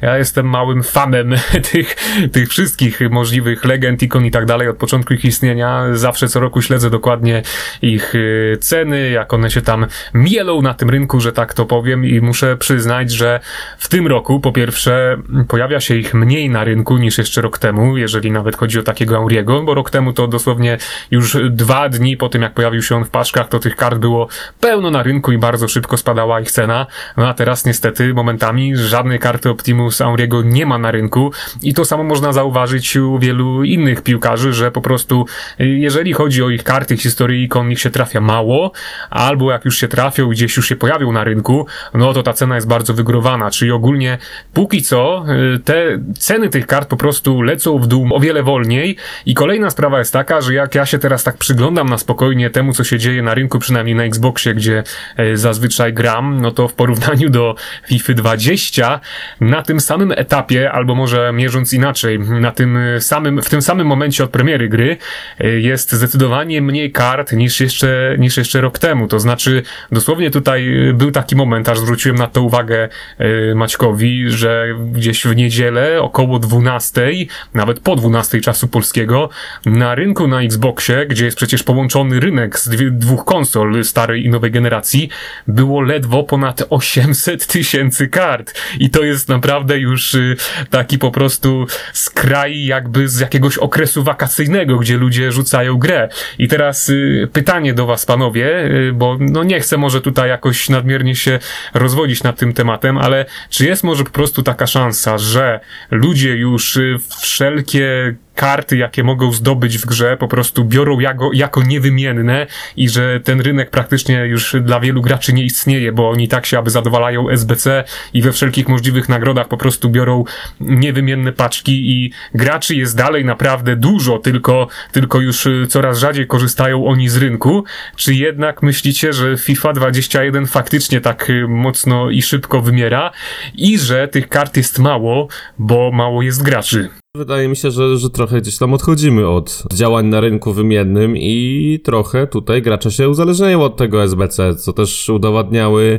ja 0.00 0.18
jestem 0.18 0.46
małym 0.46 0.82
fanem 0.82 1.34
tych, 1.72 1.96
tych 2.32 2.48
wszystkich 2.48 3.00
możliwych 3.10 3.64
legend, 3.64 4.02
ikon 4.02 4.26
i 4.26 4.30
tak 4.30 4.46
dalej 4.46 4.68
od 4.68 4.76
początku 4.76 5.14
ich 5.14 5.24
istnienia. 5.24 5.84
Zawsze 5.92 6.28
co 6.28 6.40
roku 6.40 6.62
śledzę 6.62 6.90
dokładnie 6.90 7.42
ich 7.82 8.14
y, 8.14 8.58
ceny, 8.60 9.10
jak 9.10 9.34
one 9.34 9.50
się 9.50 9.62
tam 9.62 9.86
mielą 10.14 10.62
na 10.62 10.74
tym 10.74 10.90
rynku, 10.90 11.20
że 11.20 11.32
tak 11.32 11.54
to 11.54 11.66
powiem 11.66 12.04
i 12.04 12.20
muszę 12.20 12.56
przyznać, 12.56 13.10
że 13.12 13.40
w 13.78 13.88
tym 13.88 14.06
roku 14.06 14.40
po 14.40 14.52
pierwsze 14.52 15.16
pojawia 15.48 15.80
się 15.80 15.95
ich 15.96 16.14
mniej 16.14 16.50
na 16.50 16.64
rynku 16.64 16.98
niż 16.98 17.18
jeszcze 17.18 17.40
rok 17.40 17.58
temu, 17.58 17.96
jeżeli 17.96 18.30
nawet 18.30 18.56
chodzi 18.56 18.78
o 18.78 18.82
takiego 18.82 19.16
Auriego, 19.16 19.62
bo 19.62 19.74
rok 19.74 19.90
temu 19.90 20.12
to 20.12 20.28
dosłownie 20.28 20.78
już 21.10 21.36
dwa 21.50 21.88
dni 21.88 22.16
po 22.16 22.28
tym, 22.28 22.42
jak 22.42 22.54
pojawił 22.54 22.82
się 22.82 22.96
on 22.96 23.04
w 23.04 23.10
paczkach, 23.10 23.48
to 23.48 23.58
tych 23.58 23.76
kart 23.76 23.98
było 23.98 24.28
pełno 24.60 24.90
na 24.90 25.02
rynku 25.02 25.32
i 25.32 25.38
bardzo 25.38 25.68
szybko 25.68 25.96
spadała 25.96 26.40
ich 26.40 26.50
cena. 26.50 26.86
No 27.16 27.28
a 27.28 27.34
teraz 27.34 27.64
niestety 27.64 28.14
momentami 28.14 28.76
żadnej 28.76 29.18
karty 29.18 29.50
Optimus 29.50 30.00
Auriego 30.00 30.42
nie 30.42 30.66
ma 30.66 30.78
na 30.78 30.90
rynku 30.90 31.32
i 31.62 31.74
to 31.74 31.84
samo 31.84 32.04
można 32.04 32.32
zauważyć 32.32 32.96
u 32.96 33.18
wielu 33.18 33.64
innych 33.64 34.02
piłkarzy, 34.02 34.52
że 34.52 34.70
po 34.70 34.80
prostu 34.80 35.26
y, 35.60 35.66
jeżeli 35.66 36.12
chodzi 36.12 36.42
o 36.42 36.50
ich 36.50 36.62
karty 36.62 36.96
historii 36.96 37.44
ikon, 37.44 37.72
ich 37.72 37.80
się 37.80 37.90
trafia 37.90 38.20
mało, 38.20 38.72
albo 39.10 39.50
jak 39.50 39.64
już 39.64 39.78
się 39.78 39.88
trafią, 39.88 40.28
gdzieś 40.28 40.56
już 40.56 40.68
się 40.68 40.76
pojawią 40.76 41.12
na 41.12 41.24
rynku, 41.24 41.66
no 41.94 42.12
to 42.12 42.22
ta 42.22 42.32
cena 42.32 42.54
jest 42.54 42.68
bardzo 42.68 42.94
wygórowana, 42.94 43.50
czyli 43.50 43.70
ogólnie 43.70 44.18
póki 44.52 44.82
co 44.82 45.24
y, 45.54 45.58
te 45.76 45.98
ceny 46.18 46.48
tych 46.48 46.66
kart 46.66 46.88
po 46.88 46.96
prostu 46.96 47.42
lecą 47.42 47.78
w 47.78 47.86
dół 47.86 48.08
o 48.14 48.20
wiele 48.20 48.42
wolniej 48.42 48.96
i 49.26 49.34
kolejna 49.34 49.70
sprawa 49.70 49.98
jest 49.98 50.12
taka, 50.12 50.40
że 50.40 50.54
jak 50.54 50.74
ja 50.74 50.86
się 50.86 50.98
teraz 50.98 51.24
tak 51.24 51.36
przyglądam 51.36 51.88
na 51.88 51.98
spokojnie 51.98 52.50
temu, 52.50 52.72
co 52.72 52.84
się 52.84 52.98
dzieje 52.98 53.22
na 53.22 53.34
rynku, 53.34 53.58
przynajmniej 53.58 53.94
na 53.94 54.04
Xboxie, 54.04 54.54
gdzie 54.54 54.82
e, 55.16 55.36
zazwyczaj 55.36 55.92
gram, 55.92 56.40
no 56.40 56.50
to 56.50 56.68
w 56.68 56.74
porównaniu 56.74 57.30
do 57.30 57.54
FIFA 57.88 58.12
20 58.12 59.00
na 59.40 59.62
tym 59.62 59.80
samym 59.80 60.12
etapie, 60.12 60.72
albo 60.72 60.94
może 60.94 61.32
mierząc 61.32 61.72
inaczej, 61.72 62.18
na 62.20 62.52
tym 62.52 62.78
samym, 62.98 63.42
w 63.42 63.50
tym 63.50 63.62
samym 63.62 63.86
momencie 63.86 64.24
od 64.24 64.30
premiery 64.30 64.68
gry 64.68 64.96
e, 65.40 65.48
jest 65.48 65.92
zdecydowanie 65.92 66.62
mniej 66.62 66.92
kart 66.92 67.32
niż 67.32 67.60
jeszcze, 67.60 68.16
niż 68.18 68.36
jeszcze 68.36 68.60
rok 68.60 68.78
temu. 68.78 69.08
To 69.08 69.20
znaczy, 69.20 69.62
dosłownie 69.92 70.30
tutaj 70.30 70.88
e, 70.88 70.92
był 70.92 71.10
taki 71.10 71.36
moment, 71.36 71.68
aż 71.68 71.78
zwróciłem 71.78 72.18
na 72.18 72.26
to 72.26 72.42
uwagę 72.42 72.88
e, 73.18 73.54
Maćkowi, 73.54 74.30
że 74.30 74.66
gdzieś 74.92 75.24
w 75.24 75.36
niedzielę 75.36 75.65
około 76.00 76.38
12, 76.38 77.12
nawet 77.54 77.80
po 77.80 77.96
12 77.96 78.40
czasu 78.40 78.68
polskiego, 78.68 79.28
na 79.66 79.94
rynku 79.94 80.28
na 80.28 80.42
Xboxie, 80.42 81.06
gdzie 81.06 81.24
jest 81.24 81.36
przecież 81.36 81.62
połączony 81.62 82.20
rynek 82.20 82.58
z 82.58 82.68
dwóch 82.98 83.24
konsol 83.24 83.84
starej 83.84 84.24
i 84.24 84.28
nowej 84.28 84.50
generacji, 84.50 85.08
było 85.48 85.80
ledwo 85.80 86.22
ponad 86.22 86.62
800 86.70 87.46
tysięcy 87.46 88.08
kart. 88.08 88.54
I 88.78 88.90
to 88.90 89.04
jest 89.04 89.28
naprawdę 89.28 89.78
już 89.78 90.14
y, 90.14 90.36
taki 90.70 90.98
po 90.98 91.10
prostu 91.10 91.66
skraj 91.92 92.64
jakby 92.64 93.08
z 93.08 93.20
jakiegoś 93.20 93.58
okresu 93.58 94.02
wakacyjnego, 94.02 94.76
gdzie 94.76 94.96
ludzie 94.96 95.32
rzucają 95.32 95.78
grę. 95.78 96.08
I 96.38 96.48
teraz 96.48 96.88
y, 96.88 97.28
pytanie 97.32 97.74
do 97.74 97.86
was, 97.86 98.06
panowie, 98.06 98.64
y, 98.64 98.92
bo 98.94 99.16
no 99.20 99.44
nie 99.44 99.60
chcę 99.60 99.76
może 99.76 100.00
tutaj 100.00 100.28
jakoś 100.28 100.68
nadmiernie 100.68 101.16
się 101.16 101.38
rozwodzić 101.74 102.22
nad 102.22 102.38
tym 102.38 102.52
tematem, 102.52 102.98
ale 102.98 103.26
czy 103.50 103.66
jest 103.66 103.84
może 103.84 104.04
po 104.04 104.10
prostu 104.10 104.42
taka 104.42 104.66
szansa, 104.66 105.18
że 105.18 105.55
ludzie 105.90 106.36
już 106.36 106.76
y, 106.76 106.96
wszelkie 107.20 108.14
karty, 108.36 108.76
jakie 108.76 109.04
mogą 109.04 109.32
zdobyć 109.32 109.78
w 109.78 109.86
grze, 109.86 110.16
po 110.16 110.28
prostu 110.28 110.64
biorą 110.64 111.00
jako, 111.00 111.30
jako 111.32 111.62
niewymienne 111.62 112.46
i 112.76 112.88
że 112.88 113.20
ten 113.20 113.40
rynek 113.40 113.70
praktycznie 113.70 114.26
już 114.26 114.56
dla 114.60 114.80
wielu 114.80 115.02
graczy 115.02 115.32
nie 115.32 115.44
istnieje, 115.44 115.92
bo 115.92 116.10
oni 116.10 116.28
tak 116.28 116.46
się 116.46 116.58
aby 116.58 116.70
zadowalają 116.70 117.30
SBC 117.30 117.84
i 118.14 118.22
we 118.22 118.32
wszelkich 118.32 118.68
możliwych 118.68 119.08
nagrodach 119.08 119.48
po 119.48 119.56
prostu 119.56 119.90
biorą 119.90 120.24
niewymienne 120.60 121.32
paczki 121.32 121.72
i 121.72 122.12
graczy 122.34 122.74
jest 122.74 122.96
dalej 122.96 123.24
naprawdę 123.24 123.76
dużo, 123.76 124.18
tylko, 124.18 124.68
tylko 124.92 125.20
już 125.20 125.46
y, 125.46 125.66
coraz 125.68 125.98
rzadziej 125.98 126.26
korzystają 126.26 126.86
oni 126.86 127.08
z 127.08 127.16
rynku. 127.16 127.64
Czy 127.96 128.14
jednak 128.14 128.62
myślicie, 128.62 129.12
że 129.12 129.36
FIFA 129.36 129.72
21 129.72 130.46
faktycznie 130.46 131.00
tak 131.00 131.30
y, 131.30 131.48
mocno 131.48 132.10
i 132.10 132.22
szybko 132.22 132.60
wymiera 132.60 133.10
i 133.54 133.78
że 133.78 134.08
tych 134.08 134.28
kart 134.28 134.56
jest 134.56 134.78
mało, 134.78 135.28
bo 135.58 135.90
mało 135.92 136.22
jest 136.22 136.42
graczy? 136.42 136.88
Wydaje 137.16 137.48
mi 137.48 137.56
się, 137.56 137.70
że, 137.70 137.96
że 137.96 138.10
trochę 138.10 138.40
gdzieś 138.40 138.58
tam 138.58 138.74
odchodzimy 138.74 139.28
od 139.28 139.64
działań 139.72 140.06
na 140.06 140.20
rynku 140.20 140.52
wymiennym 140.52 141.16
i 141.16 141.80
trochę 141.84 142.26
tutaj 142.26 142.62
gracze 142.62 142.90
się 142.90 143.08
uzależniają 143.08 143.62
od 143.62 143.76
tego 143.76 144.02
SBC, 144.02 144.54
co 144.54 144.72
też 144.72 145.08
udowadniały, 145.08 145.98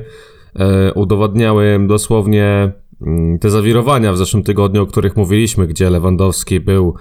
e, 0.55 0.93
udowadniały 0.93 1.79
dosłownie 1.87 2.71
mm, 3.01 3.39
te 3.39 3.49
zawirowania 3.49 4.13
w 4.13 4.17
zeszłym 4.17 4.43
tygodniu, 4.43 4.83
o 4.83 4.85
których 4.85 5.15
mówiliśmy, 5.15 5.67
gdzie 5.67 5.89
Lewandowski 5.89 6.59
był 6.59 6.95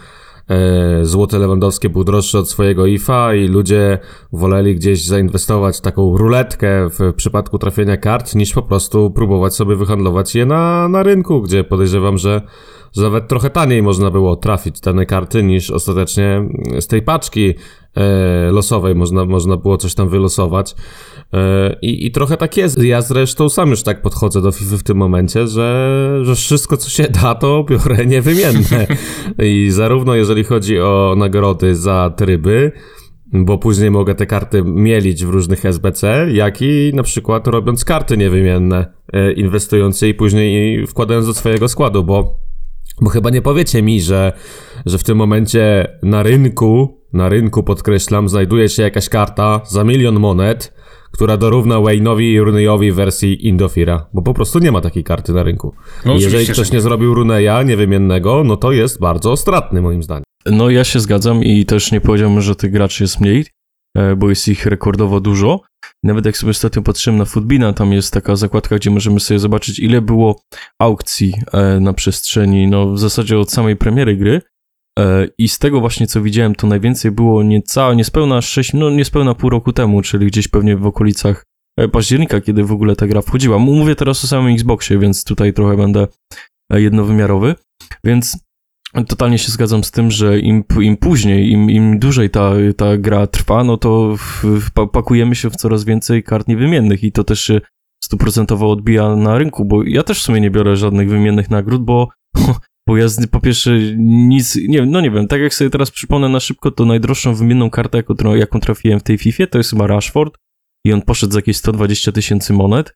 e, 0.51 1.05
złote 1.05 1.39
Lewandowskie 1.39 1.89
był 1.89 2.05
droższy 2.05 2.39
od 2.39 2.51
swojego 2.51 2.87
IFA 2.87 3.35
i 3.35 3.49
ludzie 3.49 3.99
woleli 4.33 4.75
gdzieś 4.75 5.05
zainwestować 5.05 5.81
taką 5.81 6.17
ruletkę 6.17 6.89
w 6.91 7.13
przypadku 7.17 7.59
trafienia 7.59 7.97
kart, 7.97 8.35
niż 8.35 8.53
po 8.53 8.63
prostu 8.63 9.11
próbować 9.11 9.55
sobie 9.55 9.77
wyhandlować 9.77 10.35
je 10.35 10.47
na, 10.47 10.89
na 10.89 11.03
rynku, 11.03 11.43
gdzie 11.43 11.65
podejrzewam, 11.65 12.19
że, 12.19 12.43
że 12.97 13.03
nawet 13.03 13.29
trochę 13.29 13.51
taniej 13.51 13.83
można 13.83 14.11
było 14.11 14.37
trafić 14.37 14.81
dane 14.81 15.07
karty 15.07 15.43
niż 15.43 15.71
ostatecznie 15.71 16.49
z 16.81 16.87
tej 16.87 17.03
paczki 17.03 17.55
e, 17.95 18.51
losowej 18.53 18.95
można, 18.95 19.25
można 19.25 19.57
było 19.57 19.77
coś 19.77 19.95
tam 19.95 20.09
wylosować. 20.09 20.75
E, 21.33 21.77
I, 21.83 22.07
I 22.07 22.11
trochę 22.11 22.37
tak 22.37 22.57
jest. 22.57 22.83
Ja 22.83 23.03
zresztą 23.03 23.49
sam 23.49 23.71
już 23.71 23.83
tak 23.83 24.03
podchodzę 24.03 24.43
do 24.43 24.53
FIFA 24.53 24.77
w 24.77 24.83
tym 24.83 24.97
momencie, 24.97 25.47
że, 25.47 26.21
że 26.23 26.35
wszystko 26.35 26.77
co 26.77 26.91
się 26.91 27.03
da, 27.23 27.35
to 27.35 27.65
biorę 27.65 28.07
niewymienne. 28.07 28.87
I 29.39 29.69
zarówno 29.71 30.15
jeżeli 30.15 30.45
chodzi 30.45 30.81
o 30.81 31.15
nagrody 31.17 31.77
za 31.77 32.13
tryby, 32.17 32.73
bo 33.33 33.59
później 33.59 33.91
mogę 33.91 34.15
te 34.15 34.27
karty 34.27 34.63
mielić 34.63 35.25
w 35.25 35.29
różnych 35.29 35.65
SBC, 35.65 36.27
jak 36.33 36.63
i 36.63 36.93
na 36.95 37.03
przykład 37.03 37.47
robiąc 37.47 37.85
karty 37.85 38.17
niewymienne, 38.17 38.93
e, 39.13 39.33
inwestując 39.33 40.03
je 40.03 40.09
i 40.09 40.15
później 40.15 40.87
wkładając 40.87 41.27
do 41.27 41.35
swojego 41.35 41.69
składu, 41.69 42.05
bo, 42.05 42.39
bo 43.01 43.11
chyba 43.11 43.31
nie 43.31 43.43
powiecie 43.43 43.83
mi, 43.83 44.01
że, 44.01 44.33
że 44.87 44.99
w 44.99 45.05
tym 45.05 45.19
momencie 45.19 45.89
na 46.03 46.23
rynku, 46.23 47.01
na 47.13 47.29
rynku 47.29 47.63
podkreślam, 47.63 48.29
znajduje 48.29 48.69
się 48.69 48.83
jakaś 48.83 49.09
karta 49.09 49.61
za 49.65 49.85
milion 49.85 50.21
monet, 50.21 50.73
która 51.13 51.37
dorówna 51.37 51.75
Wayne'owi 51.75 52.21
i 52.21 52.41
Runeyowi 52.41 52.93
w 52.93 52.95
wersji 52.95 53.49
Indofira, 53.49 54.07
bo 54.15 54.23
po 54.23 54.35
prostu 54.35 54.59
nie 54.59 54.73
ma 54.73 54.81
takiej 54.81 55.05
karty 55.05 55.33
na 55.33 55.43
rynku. 55.43 55.75
No 56.05 56.15
jeżeli 56.15 56.47
ktoś 56.47 56.73
nie. 56.73 56.81
zrobił 56.81 57.15
Runeya 57.15 57.65
niewymiennego, 57.67 58.45
no 58.45 58.57
to 58.57 58.73
jest 58.73 59.01
bardzo 59.01 59.37
stratny 59.37 59.83
moim 59.83 60.03
zdaniem. 60.03 60.25
No 60.47 60.71
ja 60.71 60.85
się 60.85 61.01
zgadzam 61.01 61.45
i 61.45 61.67
też 61.67 61.93
nie 61.93 62.01
powiedziałbym, 62.01 62.41
że 62.41 62.57
tych 62.57 62.73
graczy 62.73 63.05
jest 63.05 63.21
mniej, 63.21 63.47
e, 63.97 64.17
bo 64.17 64.29
jest 64.29 64.49
ich 64.49 64.67
rekordowo 64.67 65.21
dużo. 65.21 65.61
Nawet 66.05 66.27
jak 66.27 66.37
sobie 66.37 66.51
ostatnio 66.51 66.83
patrzyłem 66.83 67.19
na 67.19 67.25
Footbina, 67.25 67.73
tam 67.73 67.93
jest 67.93 68.13
taka 68.13 68.37
zakładka, 68.37 68.77
gdzie 68.77 68.91
możemy 68.91 69.21
sobie 69.21 69.39
zobaczyć, 69.39 69.79
ile 69.79 70.01
było 70.01 70.41
aukcji 70.79 71.35
e, 71.53 71.81
na 71.81 71.93
przestrzeni, 71.93 72.69
no 72.69 72.93
w 72.93 72.99
zasadzie 72.99 73.39
od 73.39 73.51
samej 73.51 73.77
premiery 73.77 74.17
gry. 74.17 74.41
E, 74.99 75.29
I 75.39 75.49
z 75.49 75.59
tego 75.59 75.81
właśnie 75.81 76.07
co 76.07 76.23
widziałem, 76.23 76.55
to 76.55 76.67
najwięcej 76.67 77.11
było 77.11 77.43
niecałe, 77.43 77.97
niespełna 77.97 78.43
6, 78.43 78.73
no 78.73 78.91
niespełna 78.91 79.35
pół 79.35 79.51
roku 79.51 79.73
temu, 79.73 80.03
czyli 80.03 80.27
gdzieś 80.27 80.49
pewnie 80.49 80.77
w 80.77 80.87
okolicach 80.87 81.45
e, 81.79 81.89
października, 81.89 82.41
kiedy 82.41 82.65
w 82.65 82.73
ogóle 82.73 82.97
ta 82.97 83.07
gra 83.07 83.23
wchodziła. 83.23 83.59
Mówię 83.59 83.95
teraz 83.95 84.25
o 84.25 84.27
samym 84.27 84.55
Xboxie, 84.55 84.99
więc 84.99 85.25
tutaj 85.25 85.53
trochę 85.53 85.77
będę 85.77 86.07
jednowymiarowy. 86.71 87.55
Więc 88.05 88.46
Totalnie 89.05 89.39
się 89.39 89.53
zgadzam 89.53 89.85
z 89.85 89.91
tym, 89.91 90.11
że 90.11 90.41
im, 90.41 90.65
im 90.81 90.97
później, 90.97 91.51
im, 91.51 91.71
im 91.71 91.99
dłużej 91.99 92.31
ta, 92.31 92.53
ta 92.77 92.97
gra 92.97 93.27
trwa, 93.27 93.65
no 93.65 93.77
to 93.77 94.17
w, 94.17 94.45
w, 94.45 94.71
pa- 94.71 94.87
pakujemy 94.87 95.35
się 95.35 95.51
w 95.51 95.57
coraz 95.57 95.85
więcej 95.85 96.23
kart 96.23 96.49
niewymiennych 96.49 97.05
i 97.05 97.13
to 97.13 97.25
też 97.25 97.41
się 97.41 97.61
stuprocentowo 98.05 98.71
odbija 98.71 99.17
na 99.17 99.39
rynku, 99.39 99.65
bo 99.65 99.83
ja 99.83 100.03
też 100.03 100.21
w 100.21 100.23
sumie 100.23 100.41
nie 100.41 100.51
biorę 100.51 100.77
żadnych 100.77 101.09
wymiennych 101.09 101.51
nagród, 101.51 101.85
bo, 101.85 102.09
bo 102.89 102.97
ja 102.97 103.09
z, 103.09 103.27
po 103.27 103.41
pierwsze 103.41 103.71
nic, 103.99 104.59
nie 104.69 104.87
no 104.87 105.01
nie 105.01 105.11
wiem, 105.11 105.29
tak 105.29 105.41
jak 105.41 105.55
sobie 105.55 105.71
teraz 105.71 105.91
przypomnę 105.91 106.29
na 106.29 106.41
szybko, 106.41 106.71
to 106.71 106.85
najdroższą 106.85 107.35
wymienną 107.35 107.71
kartę, 107.71 107.99
jaką, 107.99 108.35
jaką 108.35 108.61
trafiłem 108.61 109.01
w 109.01 109.03
tej 109.03 109.19
FIFA, 109.19 109.47
to 109.47 109.59
jest 109.59 109.71
chyba 109.71 109.87
Rashford 109.87 110.35
i 110.87 110.93
on 110.93 111.03
poszedł 111.03 111.33
za 111.33 111.39
jakieś 111.39 111.57
120 111.57 112.13
tysięcy 112.13 112.53
monet. 112.53 112.93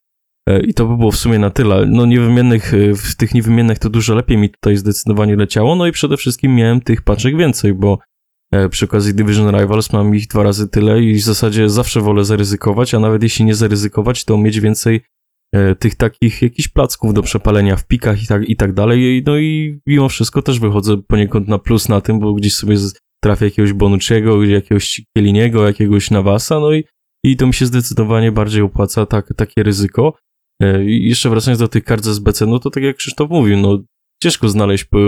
E, 0.49 0.61
I 0.61 0.75
to 0.75 0.87
by 0.87 0.97
było 0.97 1.11
w 1.11 1.17
sumie 1.17 1.39
na 1.39 1.51
tyle. 1.51 1.87
No 1.87 2.07
niewymiennych, 2.07 2.75
e, 2.75 2.95
w 2.95 3.17
tych 3.17 3.35
niewymiennych 3.35 3.79
to 3.79 3.91
dużo 3.91 4.15
lepiej 4.15 4.37
mi 4.37 4.51
tutaj 4.51 4.77
zdecydowanie 4.77 5.37
leciało, 5.37 5.77
no 5.77 5.87
i 5.87 5.93
przede 5.93 6.17
wszystkim 6.17 6.55
miałem 6.55 6.81
tych 6.81 7.03
paczek 7.03 7.37
więcej, 7.37 7.75
bo 7.75 7.99
e, 8.53 8.69
przy 8.69 8.85
okazji 8.85 9.15
Division 9.15 9.61
Rivals 9.61 9.93
mam 9.93 10.15
ich 10.15 10.27
dwa 10.27 10.43
razy 10.43 10.69
tyle 10.69 11.03
i 11.03 11.15
w 11.15 11.23
zasadzie 11.23 11.69
zawsze 11.69 12.01
wolę 12.01 12.25
zaryzykować, 12.25 12.95
a 12.95 13.01
nawet 13.01 13.23
jeśli 13.23 13.45
nie 13.45 13.55
zaryzykować, 13.55 14.25
to 14.25 14.39
mieć 14.39 14.61
więcej 14.61 15.01
tych 15.79 15.95
takich 15.95 16.43
jakichś 16.43 16.69
placków 16.69 17.15
do 17.15 17.23
przepalenia 17.23 17.77
w 17.77 17.87
pikach 17.87 18.23
i 18.23 18.27
tak, 18.27 18.49
i 18.49 18.57
tak 18.57 18.73
dalej. 18.73 19.23
No 19.27 19.39
i 19.39 19.81
mimo 19.87 20.09
wszystko 20.09 20.43
też 20.43 20.61
wychodzę 20.61 20.97
poniekąd 21.09 21.49
na 21.49 21.59
plus 21.59 21.89
na 21.89 22.01
tym, 22.01 22.21
bo 22.21 22.35
gdzieś 22.35 22.55
sobie 22.55 22.77
trafię 23.25 23.45
jakiegoś 23.45 23.73
Bonucciego, 23.73 24.45
jakiegoś 24.45 25.03
Kieliniego, 25.17 25.67
jakiegoś 25.67 26.11
Navasa, 26.11 26.61
no 26.61 26.73
i, 26.73 26.85
i 27.25 27.37
to 27.37 27.47
mi 27.47 27.55
się 27.55 27.67
zdecydowanie 27.67 28.33
bardziej 28.33 28.63
opłaca 28.63 29.07
tak, 29.07 29.35
takie 29.37 29.63
ryzyko. 29.63 30.15
E, 30.61 30.85
jeszcze 30.85 31.31
wracając 31.31 31.59
do 31.59 31.69
tych 31.69 31.85
kart 31.85 32.05
z 32.05 32.09
SBC, 32.09 32.47
no 32.47 32.59
to 32.59 32.71
tak 32.71 32.83
jak 32.83 32.97
Krzysztof 32.97 33.31
mówił, 33.31 33.57
no 33.57 33.79
ciężko 34.23 34.49
znaleźć 34.49 34.85
po, 34.85 34.99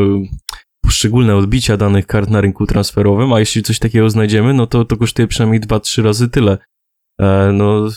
poszczególne 0.85 1.37
odbicia 1.37 1.76
danych 1.76 2.06
kart 2.06 2.30
na 2.30 2.40
rynku 2.40 2.66
transferowym, 2.66 3.32
a 3.32 3.40
jeśli 3.40 3.62
coś 3.62 3.78
takiego 3.78 4.11
znajdziemy, 4.11 4.54
no 4.54 4.66
to 4.66 4.85
to 4.85 4.97
kosztuje 4.97 5.28
przynajmniej 5.28 5.61
2-3 5.61 6.02
razy 6.02 6.28
tyle. 6.28 6.59
E, 7.21 7.52
no, 7.52 7.88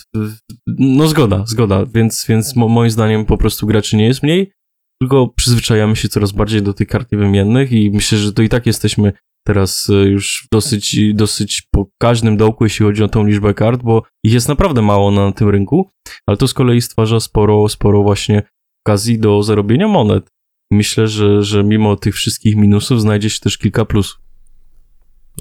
no 0.68 1.08
zgoda, 1.08 1.46
zgoda, 1.46 1.86
więc, 1.86 2.26
więc 2.30 2.56
mo, 2.56 2.68
moim 2.68 2.90
zdaniem 2.90 3.26
po 3.26 3.38
prostu 3.38 3.68
graczy 3.68 3.98
nie 3.98 4.08
jest 4.08 4.24
mniej. 4.24 4.52
tylko 5.02 5.28
przyzwyczajamy 5.28 5.96
się 5.96 6.10
coraz 6.10 6.32
bardziej 6.32 6.62
do 6.62 6.74
tych 6.74 6.88
kart 6.88 7.12
niewymiennych 7.12 7.72
i 7.72 7.92
myślę, 7.92 8.18
że 8.18 8.34
to 8.34 8.42
i 8.42 8.50
tak 8.50 8.66
jesteśmy 8.66 9.14
teraz 9.46 9.90
e, 9.90 9.94
już 9.94 10.48
dosyć, 10.52 11.00
dosyć 11.14 11.68
po 11.72 11.86
każdym 11.98 12.38
dołku, 12.38 12.64
jeśli 12.64 12.86
chodzi 12.86 13.04
o 13.04 13.08
tą 13.08 13.26
liczbę 13.26 13.54
kart, 13.54 13.82
bo 13.84 14.04
ich 14.24 14.34
jest 14.34 14.48
naprawdę 14.48 14.82
mało 14.82 15.12
na 15.12 15.32
tym 15.32 15.50
rynku, 15.50 15.92
ale 16.26 16.38
to 16.38 16.48
z 16.48 16.54
kolei 16.54 16.82
stwarza 16.82 17.20
sporo, 17.20 17.70
sporo 17.70 18.04
właśnie 18.04 18.44
okazji 18.86 19.20
do 19.20 19.44
zarobienia 19.44 19.88
monet. 19.88 20.32
Myślę, 20.72 21.08
że, 21.08 21.44
że 21.44 21.64
mimo 21.64 21.96
tych 21.96 22.16
wszystkich 22.16 22.56
minusów 22.56 23.02
znajdzie 23.02 23.30
się 23.30 23.40
też 23.40 23.58
kilka 23.58 23.86
plusów. 23.86 24.22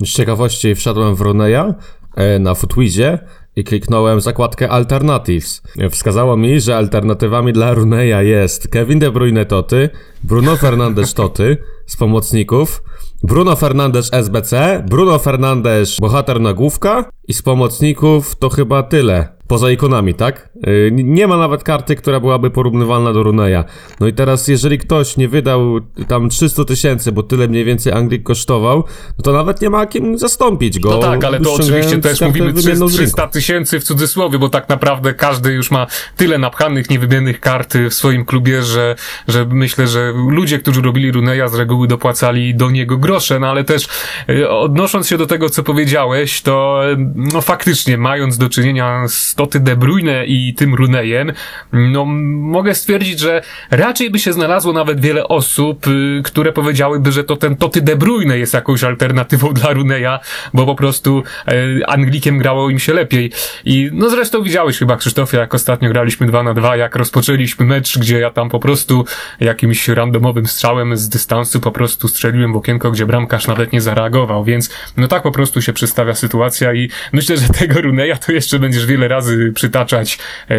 Z 0.00 0.08
ciekawości 0.08 0.74
wszedłem 0.74 1.14
w 1.14 1.20
Runeya 1.20 1.74
e, 2.16 2.38
na 2.38 2.54
Footwizie 2.54 3.18
i 3.56 3.64
kliknąłem 3.64 4.20
zakładkę 4.20 4.68
Alternatives. 4.68 5.62
Wskazało 5.90 6.36
mi, 6.36 6.60
że 6.60 6.76
alternatywami 6.76 7.52
dla 7.52 7.74
Runeya 7.74 8.26
jest 8.28 8.68
Kevin 8.68 8.98
De 8.98 9.10
Bruyne 9.10 9.46
Toty, 9.46 9.90
Bruno 10.24 10.56
Fernandes 10.56 11.14
Toty 11.14 11.56
z 11.86 11.96
pomocników, 11.96 12.82
Bruno 13.22 13.56
Fernandes 13.56 14.12
SBC, 14.12 14.82
Bruno 14.88 15.18
Fernandes 15.18 15.96
Bohater 16.00 16.40
Nagłówka 16.40 17.10
i 17.28 17.34
z 17.34 17.42
pomocników 17.42 18.34
to 18.36 18.48
chyba 18.48 18.82
tyle. 18.82 19.34
Poza 19.48 19.70
ikonami, 19.70 20.14
tak? 20.14 20.48
Yy, 20.66 20.90
nie 20.92 21.26
ma 21.26 21.36
nawet 21.36 21.64
karty, 21.64 21.96
która 21.96 22.20
byłaby 22.20 22.50
porównywalna 22.50 23.12
do 23.12 23.22
Runeya. 23.22 23.64
No 24.00 24.06
i 24.06 24.12
teraz, 24.12 24.48
jeżeli 24.48 24.78
ktoś 24.78 25.16
nie 25.16 25.28
wydał 25.28 25.80
tam 26.08 26.28
300 26.28 26.64
tysięcy, 26.64 27.12
bo 27.12 27.22
tyle 27.22 27.48
mniej 27.48 27.64
więcej 27.64 27.92
Anglik 27.92 28.22
kosztował, 28.22 28.84
no 29.18 29.22
to 29.22 29.32
nawet 29.32 29.60
nie 29.60 29.70
ma 29.70 29.86
kim 29.86 30.18
zastąpić 30.18 30.78
go. 30.78 30.90
No 30.90 30.98
tak, 30.98 31.24
ale 31.24 31.40
to 31.40 31.54
oczywiście 31.54 31.98
też 31.98 32.20
mówimy 32.20 32.52
wymienną 32.52 32.88
z 32.88 32.94
300 32.94 33.22
rynku. 33.22 33.32
tysięcy 33.32 33.80
w 33.80 33.84
cudzysłowie, 33.84 34.38
bo 34.38 34.48
tak 34.48 34.68
naprawdę 34.68 35.14
każdy 35.14 35.52
już 35.52 35.70
ma 35.70 35.86
tyle 36.16 36.38
napchanych, 36.38 36.90
niewymiennych 36.90 37.40
kart 37.40 37.74
w 37.90 37.94
swoim 37.94 38.24
klubie, 38.24 38.62
że, 38.62 38.96
że 39.28 39.44
myślę, 39.44 39.86
że 39.86 40.12
ludzie, 40.28 40.58
którzy 40.58 40.82
robili 40.82 41.12
Runeya 41.12 41.48
z 41.48 41.54
reguły 41.54 41.88
dopłacali 41.88 42.54
do 42.54 42.70
niego 42.70 42.96
grosze, 42.96 43.38
no 43.38 43.46
ale 43.46 43.64
też 43.64 43.88
y, 44.30 44.48
odnosząc 44.48 45.08
się 45.08 45.18
do 45.18 45.26
tego, 45.26 45.50
co 45.50 45.62
powiedziałeś, 45.62 46.42
to 46.42 46.82
y, 46.92 46.96
no 47.14 47.40
faktycznie 47.40 47.98
mając 47.98 48.38
do 48.38 48.48
czynienia 48.48 49.08
z 49.08 49.34
Toty 49.34 49.60
De 49.60 49.76
Bruyne 49.76 50.26
i 50.26 50.54
tym 50.54 50.74
Runeyem, 50.74 51.32
no 51.72 52.04
mogę 52.04 52.74
stwierdzić, 52.74 53.18
że 53.20 53.42
raczej 53.70 54.10
by 54.10 54.18
się 54.18 54.32
znalazło 54.32 54.72
nawet 54.72 55.00
wiele 55.00 55.28
osób, 55.28 55.86
y, 55.86 56.22
które 56.24 56.52
powiedziałyby, 56.52 57.12
że 57.12 57.24
to 57.24 57.36
ten 57.36 57.56
Toty 57.56 57.80
De 57.80 57.96
Bruyne 57.96 58.38
jest 58.38 58.54
jakąś 58.54 58.84
alternatywą 58.84 59.52
dla 59.52 59.72
Runeya, 59.72 60.18
bo 60.54 60.66
po 60.66 60.74
prostu 60.74 61.22
e, 61.48 61.88
Anglikiem 61.88 62.38
grało 62.38 62.70
im 62.70 62.78
się 62.78 62.92
lepiej. 62.92 63.32
I 63.64 63.90
no 63.92 64.10
zresztą 64.10 64.42
widziałeś 64.42 64.78
chyba 64.78 64.96
Krzysztofie, 64.96 65.38
jak 65.38 65.54
ostatnio 65.54 65.88
graliśmy 65.88 66.26
2 66.26 66.42
na 66.42 66.54
2, 66.54 66.76
jak 66.76 66.96
rozpoczęliśmy 66.96 67.66
mecz, 67.66 67.98
gdzie 67.98 68.18
ja 68.18 68.30
tam 68.30 68.48
po 68.48 68.60
prostu 68.60 69.04
jakimś 69.40 69.88
randomowym 69.88 70.46
strzałem 70.46 70.96
z 70.96 71.08
dystansu 71.08 71.60
po 71.60 71.72
prostu 71.72 72.08
strzeliłem 72.08 72.52
w 72.52 72.56
okienko, 72.56 72.90
gdzie 72.90 73.06
bramkarz 73.06 73.46
nawet 73.46 73.72
nie 73.72 73.80
zareagował, 73.80 74.44
więc 74.44 74.70
no 74.96 75.08
tak 75.08 75.22
po 75.22 75.32
prostu 75.32 75.62
się 75.62 75.72
przedstawia 75.72 76.14
sytuacja 76.14 76.74
i 76.74 76.90
myślę, 77.12 77.36
że 77.36 77.48
tego 77.48 77.80
Runeya 77.80 78.14
to 78.26 78.32
jeszcze 78.32 78.58
będziesz 78.58 78.86
wiele 78.86 79.08
razy 79.08 79.52
przytaczać 79.54 80.18
e, 80.48 80.56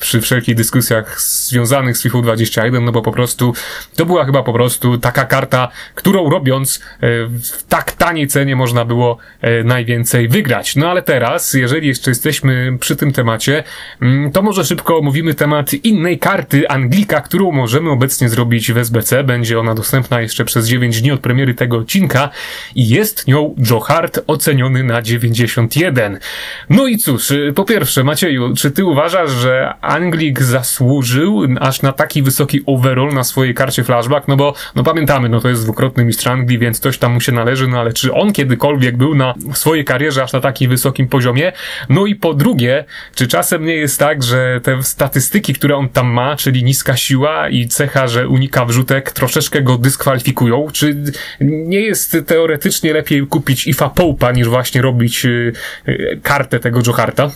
przy 0.00 0.20
wszelkich 0.20 0.54
dyskusjach 0.54 1.20
związanych 1.20 1.96
z 1.96 2.02
FIFA 2.02 2.22
21, 2.22 2.84
no 2.84 2.92
bo 2.92 3.02
po 3.02 3.12
prostu 3.12 3.54
to 3.96 4.06
była 4.06 4.24
chyba 4.24 4.42
po 4.42 4.52
prostu 4.52 4.98
taka 4.98 5.24
karta, 5.24 5.68
którą 5.94 6.30
robiąc 6.30 6.78
e, 6.78 6.80
w 7.26 7.62
tak 7.68 7.92
taniej 7.92 8.26
cenie 8.26 8.56
można 8.56 8.84
było 8.84 9.18
e, 9.40 9.64
najwięcej 9.64 10.28
wygrać. 10.28 10.76
No 10.76 10.90
ale 10.90 11.02
teraz, 11.02 11.54
jeżeli 11.54 11.88
jeszcze 11.88 12.10
jesteśmy 12.10 12.76
przy 12.80 12.96
tym 12.96 13.12
temacie, 13.12 13.64
mm, 14.02 14.32
to 14.32 14.42
może 14.42 14.64
szybko 14.64 14.98
omówimy 14.98 15.34
temat 15.34 15.74
innej 15.74 16.18
karty 16.18 16.68
Anglika, 16.68 17.20
którą 17.20 17.52
możemy 17.52 17.90
obecnie 17.90 18.28
zrobić 18.28 18.72
w 18.72 18.76
SBC. 18.76 19.24
Będzie 19.24 19.60
ona 19.60 19.74
dostępna 19.74 20.20
jeszcze 20.20 20.44
przez 20.44 20.68
9 20.68 21.00
dni 21.00 21.12
od 21.12 21.20
premiery 21.20 21.54
tego 21.54 21.76
odcinka 21.76 22.30
i 22.74 22.88
jest 22.88 23.26
nią 23.26 23.54
Joe 23.70 23.80
Hart 23.80 24.20
oceniony 24.26 24.84
na 24.84 25.02
91. 25.02 25.87
No 26.70 26.86
i 26.86 26.98
cóż, 26.98 27.30
y, 27.30 27.52
po 27.56 27.64
pierwsze, 27.64 28.04
Macieju, 28.04 28.54
czy 28.54 28.70
ty 28.70 28.84
uważasz, 28.84 29.30
że 29.30 29.74
Anglik 29.80 30.42
zasłużył 30.42 31.42
aż 31.60 31.82
na 31.82 31.92
taki 31.92 32.22
wysoki 32.22 32.60
overall 32.66 33.14
na 33.14 33.24
swojej 33.24 33.54
karcie 33.54 33.84
flashback? 33.84 34.28
No 34.28 34.36
bo, 34.36 34.54
no 34.74 34.82
pamiętamy, 34.82 35.28
no 35.28 35.40
to 35.40 35.48
jest 35.48 35.62
dwukrotny 35.64 36.04
mistrz 36.04 36.26
Anglii, 36.26 36.58
więc 36.58 36.80
coś 36.80 36.98
tam 36.98 37.12
mu 37.12 37.20
się 37.20 37.32
należy, 37.32 37.68
no 37.68 37.80
ale 37.80 37.92
czy 37.92 38.14
on 38.14 38.32
kiedykolwiek 38.32 38.96
był 38.96 39.14
na 39.14 39.34
swojej 39.54 39.84
karierze 39.84 40.22
aż 40.22 40.32
na 40.32 40.40
takim 40.40 40.70
wysokim 40.70 41.08
poziomie? 41.08 41.52
No 41.88 42.06
i 42.06 42.14
po 42.14 42.34
drugie, 42.34 42.84
czy 43.14 43.26
czasem 43.28 43.64
nie 43.64 43.74
jest 43.74 43.98
tak, 43.98 44.22
że 44.22 44.60
te 44.62 44.82
statystyki, 44.82 45.54
które 45.54 45.76
on 45.76 45.88
tam 45.88 46.06
ma, 46.06 46.36
czyli 46.36 46.64
niska 46.64 46.96
siła 46.96 47.48
i 47.48 47.68
cecha, 47.68 48.08
że 48.08 48.28
unika 48.28 48.64
wrzutek, 48.64 49.12
troszeczkę 49.12 49.62
go 49.62 49.78
dyskwalifikują? 49.78 50.66
Czy 50.72 50.96
nie 51.40 51.80
jest 51.80 52.16
teoretycznie 52.26 52.92
lepiej 52.92 53.26
kupić 53.26 53.66
IFA 53.66 53.88
Połpa 53.88 54.32
niż 54.32 54.48
właśnie 54.48 54.82
robić 54.82 55.24
y, 55.24 55.52
kartę 56.22 56.60
tego 56.60 56.80
Joharta? 56.86 57.30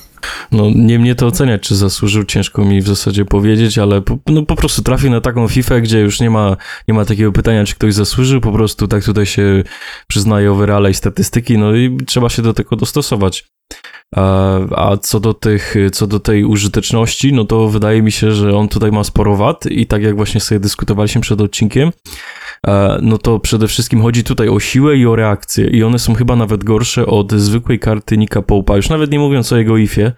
No, 0.53 0.71
nie 0.75 0.99
mnie 0.99 1.15
to 1.15 1.27
oceniać, 1.27 1.63
czy 1.63 1.77
zasłużył, 1.77 2.25
ciężko 2.25 2.65
mi 2.65 2.81
w 2.81 2.89
zasadzie 2.89 3.25
powiedzieć, 3.25 3.79
ale 3.79 4.03
po, 4.03 4.19
no, 4.27 4.43
po 4.43 4.57
prostu 4.57 4.83
trafił 4.83 5.11
na 5.11 5.21
taką 5.21 5.49
FIFA, 5.49 5.81
gdzie 5.81 6.01
już 6.01 6.21
nie 6.21 6.31
ma, 6.31 6.57
nie 6.89 6.95
ma 6.95 7.05
takiego 7.05 7.33
pytania, 7.33 7.65
czy 7.65 7.75
ktoś 7.75 7.95
zasłużył, 7.95 8.41
po 8.41 8.53
prostu 8.53 8.89
tak 8.89 9.05
tutaj 9.05 9.27
się 9.27 9.63
przyznaje 10.07 10.53
overale 10.53 10.91
i 10.91 10.95
statystyki, 10.95 11.59
no 11.59 11.75
i 11.75 11.97
trzeba 12.07 12.29
się 12.29 12.43
do 12.43 12.55
tego 12.55 12.77
dostosować. 12.77 13.45
A, 14.17 14.59
a 14.77 14.97
co 14.97 15.21
do 15.21 15.35
tych, 15.35 15.75
co 15.93 16.07
do 16.07 16.21
tej 16.21 16.45
użyteczności, 16.45 17.33
no 17.33 17.45
to 17.45 17.69
wydaje 17.69 18.03
mi 18.03 18.13
się, 18.13 18.33
że 18.33 18.57
on 18.57 18.69
tutaj 18.69 18.93
ma 18.93 19.05
sporo 19.05 19.37
wad 19.37 19.67
i 19.67 19.87
tak 19.87 20.03
jak 20.03 20.17
właśnie 20.17 20.41
sobie 20.41 20.61
dyskutowaliśmy 20.61 21.21
przed 21.21 21.41
odcinkiem, 21.41 21.91
no 23.03 23.19
to 23.19 23.41
przede 23.41 23.69
wszystkim 23.69 24.03
chodzi 24.03 24.25
tutaj 24.25 24.49
o 24.49 24.61
siłę 24.61 24.97
i 24.97 25.07
o 25.07 25.17
reakcję 25.17 25.67
i 25.67 25.83
one 25.83 25.99
są 25.99 26.15
chyba 26.15 26.37
nawet 26.37 26.65
gorsze 26.65 27.07
od 27.07 27.33
zwykłej 27.33 27.79
karty 27.79 28.19
Nika 28.19 28.41
Pope'a, 28.41 28.77
już 28.77 28.89
nawet 28.89 29.11
nie 29.11 29.19
mówiąc 29.19 29.53
o 29.53 29.57
jego 29.57 29.77
ifie, 29.77 30.12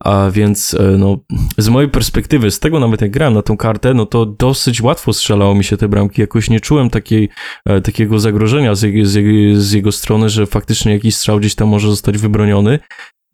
a 0.00 0.30
więc, 0.30 0.74
e, 0.74 0.82
no, 0.82 1.18
z 1.58 1.68
mojej 1.68 1.90
perspektywy, 1.90 2.50
z 2.50 2.60
tego 2.60 2.80
nawet 2.80 3.00
jak 3.00 3.10
grałem 3.10 3.34
na 3.34 3.42
tą 3.42 3.56
kartę, 3.56 3.94
no 3.94 4.06
to 4.06 4.26
dosyć 4.26 4.82
łatwo 4.82 5.12
strzelało 5.12 5.54
mi 5.54 5.64
się 5.64 5.76
te 5.76 5.88
bramki. 5.88 6.20
Jakoś 6.20 6.50
nie 6.50 6.60
czułem 6.60 6.90
takiej, 6.90 7.28
e, 7.66 7.80
takiego 7.80 8.18
zagrożenia 8.18 8.74
z, 8.74 9.06
z, 9.06 9.18
z 9.58 9.72
jego 9.72 9.92
strony, 9.92 10.28
że 10.28 10.46
faktycznie 10.46 10.92
jakiś 10.92 11.16
strzał 11.16 11.38
gdzieś 11.38 11.54
tam 11.54 11.68
może 11.68 11.88
zostać 11.88 12.18
wybroniony. 12.18 12.78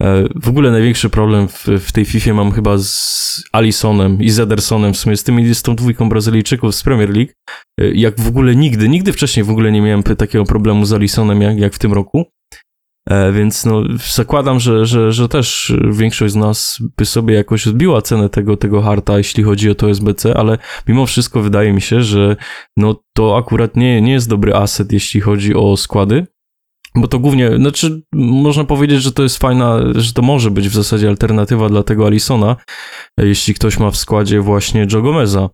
E, 0.03 0.25
W 0.35 0.49
ogóle 0.49 0.71
największy 0.71 1.11
problem 1.11 1.49
w, 1.49 1.67
w 1.67 1.93
tej 1.93 2.05
FIFA 2.05 2.35
mam 2.35 2.53
chyba 2.53 2.79
z 2.79 3.43
Alisonem 3.53 4.23
i 4.23 4.31
z 4.31 4.41
Edersonem, 4.41 4.93
w 4.93 4.97
sumie 4.97 5.17
z, 5.17 5.25
tymi, 5.25 5.55
z 5.55 5.63
tą 5.63 5.77
dwójką 5.77 6.09
Brazylijczyków 6.09 6.75
z 6.75 6.83
Premier 6.83 7.11
League. 7.11 7.33
Jak 7.79 8.21
w 8.21 8.29
ogóle 8.29 8.57
nigdy, 8.57 8.89
nigdy 8.89 9.13
wcześniej 9.13 9.45
w 9.45 9.51
ogóle 9.51 9.73
nie 9.73 9.81
miałem 9.81 10.03
takiego 10.03 10.45
problemu 10.45 10.85
z 10.85 10.93
Alisonem 10.93 11.43
jak, 11.43 11.59
jak 11.59 11.75
w 11.75 11.79
tym 11.79 11.93
roku. 11.93 12.27
E, 13.09 13.33
Więc 13.33 13.65
no, 13.65 13.83
zakładam, 14.15 14.61
że, 14.61 14.87
że, 14.87 15.13
że 15.13 15.29
też 15.29 15.73
większość 15.91 16.33
z 16.33 16.37
nas 16.37 16.79
by 16.97 17.07
sobie 17.07 17.35
jakoś 17.35 17.67
odbiła 17.67 18.03
cenę 18.03 18.29
tego, 18.29 18.57
tego 18.57 18.83
harta, 18.83 19.19
jeśli 19.19 19.43
chodzi 19.43 19.71
o 19.71 19.75
to 19.75 19.91
SBC, 19.91 20.37
ale 20.37 20.59
mimo 20.89 21.07
wszystko 21.07 21.43
wydaje 21.43 21.73
mi 21.73 21.81
się, 21.81 22.03
że 22.03 22.37
no, 22.77 23.03
to 23.17 23.37
akurat 23.37 23.77
nie, 23.77 24.03
nie 24.03 24.13
jest 24.13 24.29
dobry 24.29 24.55
aset, 24.55 24.93
jeśli 24.93 25.21
chodzi 25.21 25.55
o 25.55 25.77
składy. 25.77 26.27
Bo 26.95 27.09
to 27.09 27.19
głównie, 27.19 27.57
znaczy, 27.57 28.03
można 28.15 28.65
powiedzieć, 28.65 29.03
że 29.03 29.13
to 29.13 29.23
jest 29.23 29.39
fajna, 29.39 29.81
że 29.95 30.13
to 30.13 30.23
może 30.23 30.51
być 30.51 30.69
w 30.69 30.75
zasadzie 30.75 31.09
alternatywa 31.09 31.69
dla 31.69 31.83
tego 31.83 32.07
Alisona, 32.07 32.57
e, 33.21 33.27
jeśli 33.27 33.55
ktoś 33.55 33.79
ma 33.79 33.91
w 33.91 33.97
składzie 33.97 34.41
właśnie 34.41 34.87
Joe 34.93 35.03
Gomeza. 35.03 35.49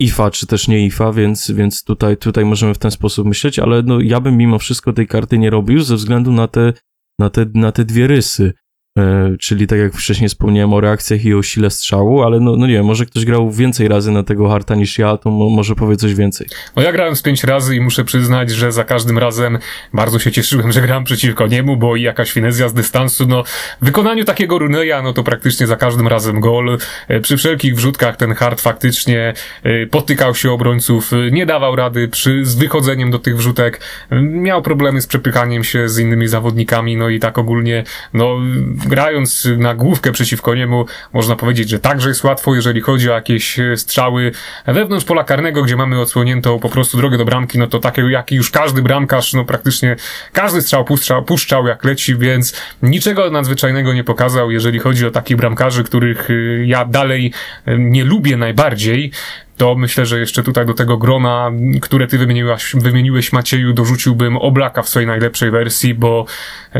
IFA, 0.00 0.30
czy 0.30 0.46
też 0.46 0.68
nie 0.68 0.86
IFA, 0.86 1.12
więc, 1.12 1.50
więc 1.50 1.84
tutaj, 1.84 2.16
tutaj 2.16 2.44
możemy 2.44 2.74
w 2.74 2.78
ten 2.78 2.90
sposób 2.90 3.26
myśleć, 3.26 3.58
ale 3.58 3.82
no, 3.82 4.00
ja 4.00 4.20
bym 4.20 4.36
mimo 4.36 4.58
wszystko 4.58 4.92
tej 4.92 5.06
karty 5.06 5.38
nie 5.38 5.50
robił 5.50 5.80
ze 5.82 5.96
względu 5.96 6.32
na 6.32 6.48
te, 6.48 6.72
na 7.18 7.30
te, 7.30 7.46
na 7.54 7.72
te 7.72 7.84
dwie 7.84 8.06
rysy. 8.06 8.52
E, 8.98 9.36
czyli 9.40 9.66
tak 9.66 9.78
jak 9.78 9.94
wcześniej 9.94 10.28
wspomniałem 10.28 10.72
o 10.72 10.80
reakcjach 10.80 11.24
i 11.24 11.34
o 11.34 11.42
sile 11.42 11.70
strzału, 11.70 12.22
ale 12.22 12.40
no, 12.40 12.56
no 12.56 12.66
nie 12.66 12.72
wiem, 12.72 12.84
może 12.84 13.06
ktoś 13.06 13.24
grał 13.24 13.50
więcej 13.50 13.88
razy 13.88 14.10
na 14.10 14.22
tego 14.22 14.48
harta 14.48 14.74
niż 14.74 14.98
ja, 14.98 15.16
to 15.16 15.30
mo, 15.30 15.50
może 15.50 15.74
powie 15.74 15.96
coś 15.96 16.14
więcej. 16.14 16.46
No 16.76 16.82
ja 16.82 16.92
grałem 16.92 17.16
z 17.16 17.22
pięć 17.22 17.44
razy 17.44 17.76
i 17.76 17.80
muszę 17.80 18.04
przyznać, 18.04 18.50
że 18.50 18.72
za 18.72 18.84
każdym 18.84 19.18
razem 19.18 19.58
bardzo 19.92 20.18
się 20.18 20.32
cieszyłem, 20.32 20.72
że 20.72 20.80
grałem 20.80 21.04
przeciwko 21.04 21.46
niemu, 21.46 21.76
bo 21.76 21.96
i 21.96 22.02
jakaś 22.02 22.32
finezja 22.32 22.68
z 22.68 22.74
dystansu, 22.74 23.26
no 23.26 23.44
w 23.82 23.84
wykonaniu 23.84 24.24
takiego 24.24 24.58
Runeya, 24.58 25.02
no 25.02 25.12
to 25.12 25.22
praktycznie 25.22 25.66
za 25.66 25.76
każdym 25.76 26.08
razem 26.08 26.40
gol. 26.40 26.78
E, 27.08 27.20
Przy 27.20 27.36
wszelkich 27.36 27.76
wrzutkach 27.76 28.16
ten 28.16 28.34
hard 28.34 28.60
faktycznie 28.60 29.34
e, 29.62 29.86
potykał 29.86 30.34
się 30.34 30.50
obrońców, 30.50 31.10
nie 31.32 31.46
dawał 31.46 31.76
rady 31.76 32.08
przy, 32.08 32.44
z 32.44 32.54
wychodzeniem 32.54 33.10
do 33.10 33.18
tych 33.18 33.36
wrzutek, 33.36 33.80
miał 34.22 34.62
problemy 34.62 35.00
z 35.00 35.06
przepychaniem 35.06 35.64
się 35.64 35.88
z 35.88 35.98
innymi 35.98 36.28
zawodnikami, 36.28 36.96
no 36.96 37.08
i 37.08 37.18
tak 37.18 37.38
ogólnie, 37.38 37.84
no 38.14 38.38
grając 38.86 39.48
na 39.58 39.74
główkę 39.74 40.12
przeciwko 40.12 40.54
niemu, 40.54 40.86
można 41.12 41.36
powiedzieć, 41.36 41.68
że 41.68 41.78
także 41.78 42.08
jest 42.08 42.24
łatwo, 42.24 42.54
jeżeli 42.54 42.80
chodzi 42.80 43.10
o 43.10 43.14
jakieś 43.14 43.58
e, 43.58 43.76
strzały 43.76 44.32
wewnątrz 44.66 45.04
pola 45.04 45.24
karnego, 45.24 45.62
gdzie 45.62 45.76
mamy 45.76 46.00
odsłoniętą 46.00 46.58
po 46.58 46.68
prostu 46.68 46.96
drogę 46.96 47.18
do 47.18 47.24
bramki, 47.24 47.58
no 47.58 47.66
to 47.66 47.78
takie 47.78 48.02
jak 48.02 48.32
już 48.32 48.50
każdy 48.50 48.82
bramkarz, 48.82 49.32
no 49.32 49.44
praktycznie 49.44 49.96
każdy 50.32 50.62
strzał 50.62 50.84
puszczał, 50.84 51.24
puszczał 51.24 51.66
jak 51.66 51.84
leci, 51.84 52.16
więc 52.16 52.54
niczego 52.82 53.30
nadzwyczajnego 53.30 53.92
nie 53.92 54.04
pokazał, 54.04 54.50
jeżeli 54.50 54.78
chodzi 54.78 55.06
o 55.06 55.10
takich 55.10 55.36
bramkarzy, 55.36 55.84
których 55.84 56.30
y, 56.30 56.64
ja 56.66 56.84
dalej 56.84 57.32
y, 57.68 57.76
nie 57.78 58.04
lubię 58.04 58.36
najbardziej. 58.36 59.12
To 59.60 59.74
myślę, 59.74 60.06
że 60.06 60.20
jeszcze 60.20 60.42
tutaj 60.42 60.66
do 60.66 60.74
tego 60.74 60.96
grona, 60.96 61.50
które 61.80 62.06
ty 62.06 62.18
wymieniłaś, 62.18 62.72
wymieniłeś 62.74 63.32
Macieju, 63.32 63.72
dorzuciłbym 63.72 64.36
Oblaka 64.36 64.82
w 64.82 64.88
swojej 64.88 65.06
najlepszej 65.06 65.50
wersji, 65.50 65.94
bo 65.94 66.24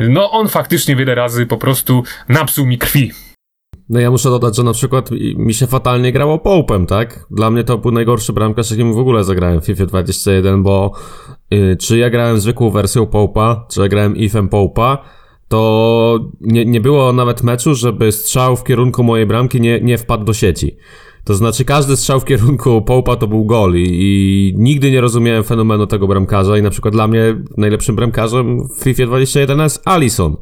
no 0.09 0.31
on 0.31 0.49
faktycznie 0.49 0.97
wiele 0.97 1.15
razy 1.15 1.47
po 1.47 1.57
prostu 1.57 2.03
napsuł 2.29 2.67
mi 2.67 2.79
krwi. 2.79 3.13
No 3.89 4.01
ja 4.01 4.11
muszę 4.11 4.31
dodać, 4.31 4.57
że 4.57 4.63
na 4.63 4.73
przykład 4.73 5.11
mi 5.37 5.55
się 5.55 5.67
fatalnie 5.67 6.13
grało 6.13 6.37
Pope'em, 6.37 6.87
tak? 6.87 7.27
Dla 7.31 7.51
mnie 7.51 7.65
to 7.65 7.79
był 7.79 7.91
najgorszy 7.91 8.33
bramkarz, 8.33 8.71
jakim 8.71 8.93
w 8.93 8.99
ogóle 8.99 9.25
zagrałem 9.25 9.61
w 9.61 9.67
FIFA 9.67 9.87
21, 9.87 10.63
bo 10.63 10.93
yy, 11.51 11.77
czy 11.77 11.99
ja 11.99 12.11
grałem 12.11 12.41
zwykłą 12.41 12.71
wersją 12.71 13.05
Pope'a, 13.05 13.57
czy 13.71 13.81
ja 13.81 13.89
grałem 13.89 14.17
ifem 14.17 14.49
Pope'a, 14.49 14.99
to 15.49 16.19
nie, 16.41 16.65
nie 16.65 16.81
było 16.81 17.13
nawet 17.13 17.43
meczu, 17.43 17.75
żeby 17.75 18.13
strzał 18.13 18.57
w 18.57 18.65
kierunku 18.65 19.03
mojej 19.03 19.27
bramki 19.27 19.61
nie, 19.61 19.81
nie 19.81 19.99
wpadł 19.99 20.25
do 20.25 20.33
sieci. 20.33 20.77
To 21.31 21.35
znaczy 21.35 21.65
każdy 21.65 21.97
strzał 21.97 22.21
w 22.21 22.25
kierunku 22.25 22.83
Połpa 22.83 23.17
to 23.17 23.27
był 23.27 23.45
gol 23.45 23.75
i, 23.77 23.87
i, 23.89 24.55
nigdy 24.57 24.91
nie 24.91 25.01
rozumiałem 25.01 25.45
fenomenu 25.45 25.87
tego 25.87 26.07
bramkarza 26.07 26.59
i 26.59 26.63
na 26.63 26.71
przykład 26.71 26.95
dla 26.95 27.09
mnie 27.09 27.37
najlepszym 27.57 27.97
bramkarzem 27.97 28.69
w 28.69 28.83
FIFA 28.83 29.07
21 29.07 29.61
jest 29.61 29.83
Alisson, 29.85 30.37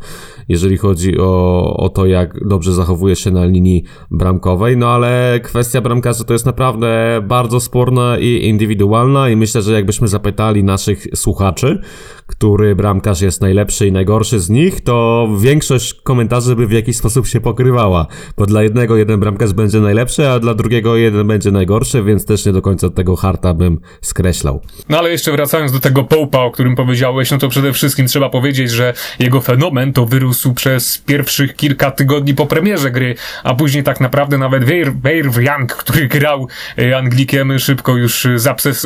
jeżeli 0.49 0.77
chodzi 0.77 1.19
o, 1.19 1.77
o 1.77 1.89
to, 1.89 2.07
jak 2.07 2.49
dobrze 2.49 2.73
zachowuje 2.73 3.17
się 3.17 3.31
na 3.31 3.47
linii 3.47 3.85
bramkowej, 4.11 4.77
no 4.77 4.89
ale 4.89 5.41
kwestia 5.43 5.81
bramkarza 5.81 6.25
to 6.25 6.33
jest 6.33 6.47
naprawdę 6.47 7.21
bardzo 7.29 7.61
sporna 7.61 8.19
i 8.19 8.47
indywidualna 8.49 9.29
i 9.29 9.37
myślę, 9.37 9.63
że 9.63 9.73
jakbyśmy 9.73 10.09
zapytali 10.09 10.65
naszych 10.65 11.07
słuchaczy, 11.15 11.81
który 12.27 12.77
bramkarz 12.77 13.21
jest 13.21 13.41
najlepszy 13.41 13.87
i 13.87 13.93
najgorszy 13.93 14.41
z 14.41 14.51
nich, 14.51 14.81
to 14.81 15.29
większość 15.41 15.95
komentarzy 15.95 16.57
by 16.57 16.67
w 16.67 16.73
jakiś 16.73 16.97
sposób 16.97 17.27
się 17.27 17.41
pokrywała, 17.41 18.07
bo 18.37 18.47
dla 18.47 18.63
jednego 18.63 18.97
jeden 18.97 19.21
bramkarz 19.21 19.53
będzie 19.53 19.81
najlepszy, 19.81 20.29
a 20.29 20.41
dla 20.41 20.55
drugiego 20.55 20.78
jeden 20.87 21.27
będzie 21.27 21.51
najgorszy, 21.51 22.03
więc 22.03 22.25
też 22.25 22.47
nie 22.47 22.53
do 22.53 22.63
końca 22.63 22.91
tego 22.91 23.17
harta 23.17 23.55
bym 23.55 23.81
skreślał. 24.01 24.63
No 24.89 24.99
ale 24.99 25.11
jeszcze 25.11 25.33
wracając 25.33 25.73
do 25.73 25.81
tego 25.81 26.05
Połpa, 26.05 26.39
o 26.39 26.51
którym 26.51 26.77
powiedziałeś, 26.77 27.31
no 27.31 27.39
to 27.39 27.49
przede 27.49 27.73
wszystkim 27.73 28.07
trzeba 28.07 28.31
powiedzieć, 28.31 28.71
że 28.71 28.95
jego 29.19 29.41
fenomen 29.41 29.93
to 29.93 30.07
wyrósł 30.07 30.55
przez 30.55 30.99
pierwszych 30.99 31.57
kilka 31.57 31.91
tygodni 31.91 32.35
po 32.35 32.47
premierze 32.47 32.91
gry, 32.91 33.15
a 33.45 33.55
później 33.55 33.85
tak 33.85 34.01
naprawdę 34.01 34.39
nawet 34.39 34.65
Weir 34.65 34.93
Young, 35.41 35.73
który 35.75 36.09
grał 36.09 36.49
e, 36.79 36.97
Anglikiem, 36.97 37.59
szybko 37.59 37.97
już 37.97 38.27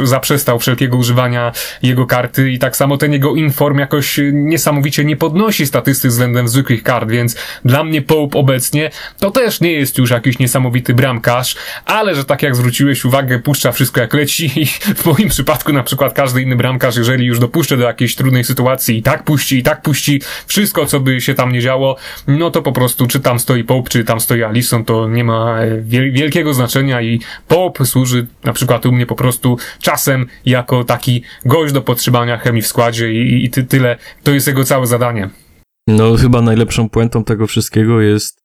zaprzestał 0.03 0.59
wszelkiego 0.59 0.97
używania 0.97 1.53
jego 1.83 2.07
karty 2.07 2.51
i 2.51 2.59
tak 2.59 2.77
samo 2.77 2.97
ten 2.97 3.13
jego 3.13 3.35
inform 3.35 3.79
jakoś 3.79 4.21
niesamowicie 4.33 5.05
nie 5.05 5.17
podnosi 5.17 5.67
statystyk 5.67 6.11
względem 6.11 6.49
zwykłych 6.49 6.83
kart, 6.83 7.11
więc 7.11 7.37
dla 7.65 7.85
mnie 7.85 8.03
Pope 8.03 8.39
obecnie 8.39 8.91
to 9.19 9.31
też 9.31 9.61
nie 9.61 9.73
jest 9.73 9.99
już 9.99 10.11
jakiś 10.11 10.39
niesamowity 10.39 10.95
bramkarz, 10.95 11.57
ale 11.85 12.15
że 12.15 12.25
tak 12.25 12.43
jak 12.43 12.57
zwróciłeś 12.57 13.05
uwagę, 13.05 13.39
puszcza 13.39 13.73
wszystko 13.73 14.01
jak 14.01 14.15
leci 14.15 14.51
i 14.57 14.67
w 14.95 15.07
moim 15.07 15.29
przypadku 15.29 15.73
na 15.73 15.83
przykład 15.83 16.13
każdy 16.13 16.43
inny 16.43 16.57
bramkarz, 16.57 16.97
jeżeli 16.97 17.27
już 17.27 17.39
dopuszczę 17.39 17.77
do 17.77 17.85
jakiejś 17.85 18.17
trudnej 18.17 18.45
sytuacji 18.45 18.99
i 18.99 19.03
tak 19.03 19.25
puści, 19.25 19.59
i 19.59 19.63
tak 19.63 19.83
puści 19.83 20.21
wszystko, 20.47 20.87
co 20.87 21.01
by 21.01 21.21
się 21.21 21.35
tam 21.35 21.53
nie 21.53 21.61
działo, 21.61 21.97
no 22.27 22.51
to 22.51 22.63
po 22.63 22.73
prostu 22.73 23.07
czy 23.07 23.21
tam 23.21 23.39
stoi 23.39 23.65
Pope, 23.65 23.91
czy 23.91 24.05
tam 24.05 24.21
stoi 24.21 24.43
Alison, 24.43 24.85
to 24.85 25.09
nie 25.09 25.25
ma 25.25 25.61
e, 25.61 25.81
wielkiego 26.11 26.55
znaczenia 26.55 27.03
i 27.03 27.21
Pope 27.49 27.87
służy 27.87 28.27
na 28.45 28.53
przykład 28.53 28.87
u 28.87 28.93
mnie 28.93 29.07
po 29.07 29.15
prostu 29.15 29.59
czasem 29.81 30.27
jako 30.47 30.85
taki 30.85 31.23
gość 31.45 31.73
do 31.73 31.83
podtrzymania 31.83 32.39
chemii 32.39 32.63
w 32.63 32.67
składzie 32.67 33.13
i 33.13 33.23
i, 33.23 33.45
i 33.45 33.51
ty, 33.51 33.65
tyle. 33.65 33.97
To 34.23 34.31
jest 34.31 34.47
jego 34.47 34.65
całe 34.65 34.87
zadanie. 34.87 35.31
No, 35.87 36.17
chyba 36.17 36.43
najlepszą 36.43 36.89
puentą 36.89 37.25
tego 37.25 37.47
wszystkiego 37.47 38.01
jest, 38.01 38.42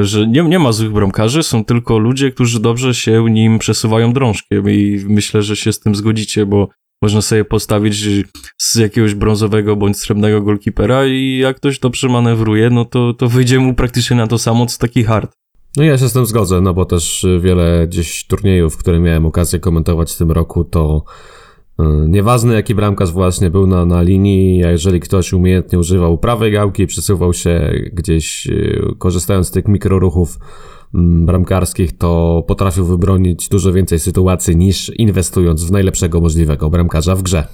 że 0.00 0.26
nie, 0.26 0.42
nie 0.42 0.58
ma 0.58 0.72
złych 0.72 0.92
bramkarzy, 0.92 1.42
są 1.42 1.64
tylko 1.64 1.98
ludzie, 1.98 2.32
którzy 2.32 2.60
dobrze 2.60 2.94
się 2.94 3.24
nim 3.30 3.58
przesuwają 3.58 4.12
drążkiem 4.12 4.70
i 4.70 5.04
myślę, 5.08 5.42
że 5.42 5.56
się 5.56 5.72
z 5.72 5.80
tym 5.80 5.94
zgodzicie, 5.94 6.46
bo 6.46 6.68
można 7.02 7.22
sobie 7.22 7.44
postawić 7.44 8.24
z 8.58 8.76
jakiegoś 8.76 9.14
brązowego 9.14 9.76
bądź 9.76 9.98
srebrnego 9.98 10.42
golkipera 10.42 11.06
i 11.06 11.38
jak 11.38 11.56
ktoś 11.56 11.78
dobrze 11.78 12.08
manewruje, 12.08 12.70
no 12.70 12.84
to, 12.84 13.14
to 13.14 13.28
wyjdzie 13.28 13.58
mu 13.58 13.74
praktycznie 13.74 14.16
na 14.16 14.26
to 14.26 14.38
samo, 14.38 14.66
co 14.66 14.78
taki 14.78 15.04
hard. 15.04 15.32
No 15.76 15.82
ja 15.82 15.98
się 15.98 16.08
z 16.08 16.12
tym 16.12 16.26
zgodzę, 16.26 16.60
no 16.60 16.74
bo 16.74 16.84
też 16.84 17.26
wiele 17.40 17.86
gdzieś 17.88 18.26
turniejów, 18.26 18.76
które 18.76 19.00
miałem 19.00 19.26
okazję 19.26 19.58
komentować 19.60 20.12
w 20.12 20.18
tym 20.18 20.30
roku, 20.30 20.64
to 20.64 21.04
nieważne 22.08 22.54
jaki 22.54 22.74
bramkarz 22.74 23.12
właśnie 23.12 23.50
był 23.50 23.66
na, 23.66 23.84
na 23.84 24.02
linii, 24.02 24.58
jeżeli 24.58 25.00
ktoś 25.00 25.32
umiejętnie 25.32 25.78
używał 25.78 26.18
prawej 26.18 26.52
gałki, 26.52 26.86
przesuwał 26.86 27.34
się 27.34 27.72
gdzieś 27.92 28.46
e, 28.46 28.52
korzystając 28.98 29.48
z 29.48 29.50
tych 29.50 29.68
mikroruchów 29.68 30.38
mm, 30.94 31.26
bramkarskich, 31.26 31.98
to 31.98 32.42
potrafił 32.48 32.84
wybronić 32.84 33.48
dużo 33.48 33.72
więcej 33.72 33.98
sytuacji 33.98 34.56
niż 34.56 34.92
inwestując 34.96 35.64
w 35.64 35.70
najlepszego 35.70 36.20
możliwego 36.20 36.70
bramkarza 36.70 37.16
w 37.16 37.22
grze. 37.22 37.46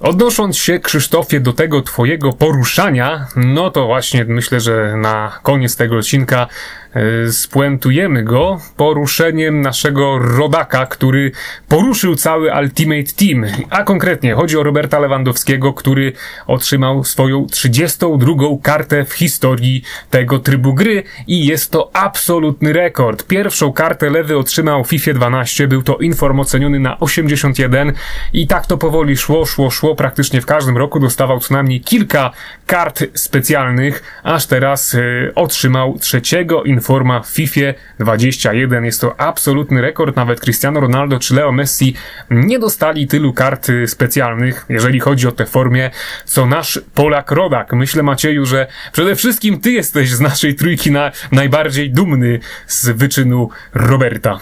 Odnosząc 0.00 0.56
się, 0.56 0.78
Krzysztofie, 0.78 1.40
do 1.40 1.52
tego 1.52 1.82
twojego 1.82 2.32
poruszania, 2.32 3.26
no 3.36 3.70
to 3.70 3.86
właśnie 3.86 4.24
myślę, 4.24 4.60
że 4.60 4.96
na 4.96 5.32
koniec 5.42 5.76
tego 5.76 5.96
odcinka 5.96 6.46
E, 6.46 6.85
spuentujemy 7.30 8.24
go 8.24 8.60
poruszeniem 8.76 9.60
naszego 9.60 10.18
rodaka, 10.18 10.86
który 10.86 11.32
poruszył 11.68 12.14
cały 12.14 12.50
Ultimate 12.60 13.12
Team. 13.16 13.44
A 13.70 13.82
konkretnie 13.82 14.34
chodzi 14.34 14.58
o 14.58 14.62
Roberta 14.62 14.98
Lewandowskiego, 14.98 15.72
który 15.72 16.12
otrzymał 16.46 17.04
swoją 17.04 17.46
32. 17.46 18.32
kartę 18.62 19.04
w 19.04 19.12
historii 19.12 19.82
tego 20.10 20.38
trybu 20.38 20.74
gry 20.74 21.02
i 21.26 21.46
jest 21.46 21.70
to 21.70 21.90
absolutny 21.92 22.72
rekord. 22.72 23.26
Pierwszą 23.26 23.72
kartę 23.72 24.10
lewy 24.10 24.38
otrzymał 24.38 24.84
w 24.84 24.88
FIFA 24.88 25.12
12, 25.12 25.68
był 25.68 25.82
to 25.82 25.96
inform 25.96 26.40
oceniony 26.40 26.80
na 26.80 27.00
81 27.00 27.92
i 28.32 28.46
tak 28.46 28.66
to 28.66 28.78
powoli 28.78 29.16
szło, 29.16 29.46
szło, 29.46 29.70
szło. 29.70 29.94
Praktycznie 29.94 30.40
w 30.40 30.46
każdym 30.46 30.76
roku 30.76 31.00
dostawał 31.00 31.40
co 31.40 31.54
najmniej 31.54 31.80
kilka 31.80 32.30
kart 32.66 33.04
specjalnych, 33.14 34.20
aż 34.22 34.46
teraz 34.46 34.94
y, 34.94 35.32
otrzymał 35.34 35.98
trzeciego 35.98 36.62
inform 36.62 36.85
forma 36.86 37.20
w 37.20 37.28
FIFA 37.28 37.60
21. 37.98 38.84
Jest 38.84 39.00
to 39.00 39.20
absolutny 39.20 39.82
rekord. 39.82 40.16
Nawet 40.16 40.40
Cristiano 40.40 40.80
Ronaldo 40.80 41.18
czy 41.18 41.34
Leo 41.34 41.52
Messi 41.52 41.94
nie 42.30 42.58
dostali 42.58 43.06
tylu 43.06 43.32
kart 43.32 43.66
specjalnych, 43.86 44.66
jeżeli 44.68 45.00
chodzi 45.00 45.28
o 45.28 45.32
tę 45.32 45.46
formie, 45.46 45.90
co 46.24 46.46
nasz 46.46 46.80
Polak 46.94 47.30
Rodak. 47.30 47.72
Myślę, 47.72 48.02
Macieju, 48.02 48.46
że 48.46 48.66
przede 48.92 49.16
wszystkim 49.16 49.60
ty 49.60 49.72
jesteś 49.72 50.10
z 50.10 50.20
naszej 50.20 50.54
trójki 50.54 50.90
na, 50.90 51.12
najbardziej 51.32 51.90
dumny 51.90 52.40
z 52.66 52.88
wyczynu 52.88 53.48
Roberta. 53.74 54.40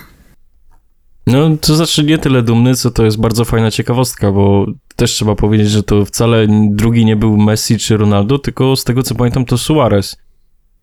No, 1.26 1.56
to 1.60 1.74
znaczy 1.74 2.04
nie 2.04 2.18
tyle 2.18 2.42
dumny, 2.42 2.74
co 2.74 2.90
to 2.90 3.04
jest 3.04 3.20
bardzo 3.20 3.44
fajna 3.44 3.70
ciekawostka, 3.70 4.32
bo 4.32 4.66
też 4.96 5.10
trzeba 5.10 5.34
powiedzieć, 5.34 5.70
że 5.70 5.82
to 5.82 6.04
wcale 6.04 6.46
drugi 6.70 7.04
nie 7.04 7.16
był 7.16 7.36
Messi 7.36 7.78
czy 7.78 7.96
Ronaldo, 7.96 8.38
tylko 8.38 8.76
z 8.76 8.84
tego 8.84 9.02
co 9.02 9.14
pamiętam 9.14 9.44
to 9.44 9.58
Suarez. 9.58 10.16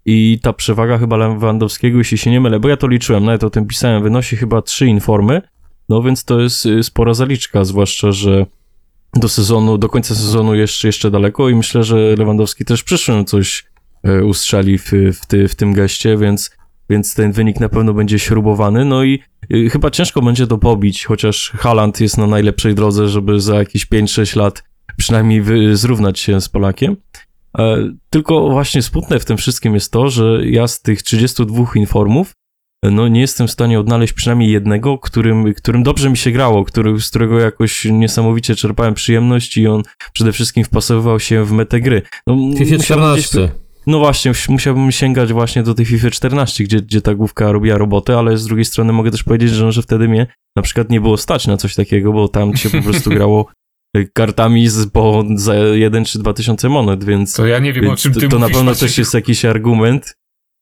I 0.05 0.39
ta 0.41 0.53
przewaga 0.53 0.97
chyba 0.97 1.17
Lewandowskiego, 1.17 1.97
jeśli 1.97 2.17
się 2.17 2.31
nie 2.31 2.41
mylę, 2.41 2.59
bo 2.59 2.69
ja 2.69 2.77
to 2.77 2.87
liczyłem, 2.87 3.25
nawet 3.25 3.43
o 3.43 3.49
tym 3.49 3.65
pisałem, 3.67 4.03
wynosi 4.03 4.35
chyba 4.35 4.61
trzy 4.61 4.87
informy, 4.87 5.41
no 5.89 6.01
więc 6.01 6.25
to 6.25 6.41
jest 6.41 6.65
y, 6.65 6.83
spora 6.83 7.13
zaliczka, 7.13 7.63
zwłaszcza, 7.63 8.11
że 8.11 8.45
do 9.15 9.29
sezonu, 9.29 9.77
do 9.77 9.89
końca 9.89 10.15
sezonu 10.15 10.55
jeszcze, 10.55 10.87
jeszcze 10.87 11.11
daleko 11.11 11.49
i 11.49 11.55
myślę, 11.55 11.83
że 11.83 12.15
Lewandowski 12.17 12.65
też 12.65 12.83
przyszłym 12.83 13.25
coś 13.25 13.65
y, 14.07 14.25
ustrzeli 14.25 14.77
w, 14.77 14.91
w, 15.13 15.25
ty, 15.25 15.47
w 15.47 15.55
tym 15.55 15.73
geście, 15.73 16.17
więc, 16.17 16.51
więc 16.89 17.15
ten 17.15 17.31
wynik 17.31 17.59
na 17.59 17.69
pewno 17.69 17.93
będzie 17.93 18.19
śrubowany, 18.19 18.85
no 18.85 19.03
i 19.03 19.19
y, 19.53 19.69
chyba 19.69 19.89
ciężko 19.89 20.21
będzie 20.21 20.47
to 20.47 20.57
pobić, 20.57 21.05
chociaż 21.05 21.51
Haaland 21.55 22.01
jest 22.01 22.17
na 22.17 22.27
najlepszej 22.27 22.75
drodze, 22.75 23.09
żeby 23.09 23.39
za 23.39 23.55
jakieś 23.55 23.87
5-6 23.87 24.37
lat 24.37 24.63
przynajmniej 24.97 25.41
wy, 25.41 25.77
zrównać 25.77 26.19
się 26.19 26.41
z 26.41 26.49
Polakiem. 26.49 26.95
E, 27.57 27.93
tylko 28.09 28.49
właśnie 28.49 28.81
smutne 28.81 29.19
w 29.19 29.25
tym 29.25 29.37
wszystkim 29.37 29.73
jest 29.73 29.91
to, 29.91 30.09
że 30.09 30.41
ja 30.45 30.67
z 30.67 30.81
tych 30.81 31.03
32 31.03 31.65
informów 31.75 32.33
no 32.83 33.07
nie 33.07 33.21
jestem 33.21 33.47
w 33.47 33.51
stanie 33.51 33.79
odnaleźć 33.79 34.13
przynajmniej 34.13 34.51
jednego, 34.51 34.97
którym, 34.97 35.53
którym 35.53 35.83
dobrze 35.83 36.09
mi 36.09 36.17
się 36.17 36.31
grało, 36.31 36.65
który, 36.65 36.99
z 36.99 37.09
którego 37.09 37.39
jakoś 37.39 37.85
niesamowicie 37.85 38.55
czerpałem 38.55 38.93
przyjemność 38.93 39.57
i 39.57 39.67
on 39.67 39.83
przede 40.13 40.31
wszystkim 40.31 40.63
wpasowywał 40.63 41.19
się 41.19 41.45
w 41.45 41.51
metę 41.51 41.81
gry. 41.81 42.01
No, 42.27 42.37
FIFA 42.57 42.83
14. 42.83 43.39
Gdzieś, 43.39 43.51
no 43.87 43.99
właśnie, 43.99 44.31
musiałbym 44.49 44.91
sięgać 44.91 45.33
właśnie 45.33 45.63
do 45.63 45.73
tej 45.73 45.85
FIFA 45.85 46.09
14, 46.09 46.63
gdzie, 46.63 46.81
gdzie 46.81 47.01
ta 47.01 47.15
główka 47.15 47.51
robiła 47.51 47.77
robotę, 47.77 48.17
ale 48.17 48.37
z 48.37 48.45
drugiej 48.45 48.65
strony 48.65 48.93
mogę 48.93 49.11
też 49.11 49.23
powiedzieć, 49.23 49.49
że, 49.49 49.71
że 49.71 49.81
wtedy 49.81 50.07
mnie 50.07 50.27
na 50.55 50.61
przykład 50.61 50.89
nie 50.89 51.01
było 51.01 51.17
stać 51.17 51.47
na 51.47 51.57
coś 51.57 51.75
takiego, 51.75 52.13
bo 52.13 52.27
tam 52.27 52.57
się 52.57 52.69
po 52.69 52.81
prostu 52.81 53.09
grało 53.19 53.45
kartami 54.13 54.67
z, 54.67 54.89
po 54.89 55.23
za 55.35 55.55
jeden 55.55 56.05
czy 56.05 56.19
dwa 56.19 56.33
tysiące 56.33 56.69
monet, 56.69 57.03
więc... 57.03 57.33
To 57.35 57.45
ja 57.45 57.59
nie 57.59 57.73
wiem, 57.73 57.89
o 57.89 57.95
czym 57.95 58.13
ty 58.13 58.19
To, 58.19 58.27
to 58.27 58.39
na 58.39 58.49
pewno 58.49 58.75
też 58.75 58.97
jest 58.97 59.13
jakiś 59.13 59.45
argument. 59.45 60.15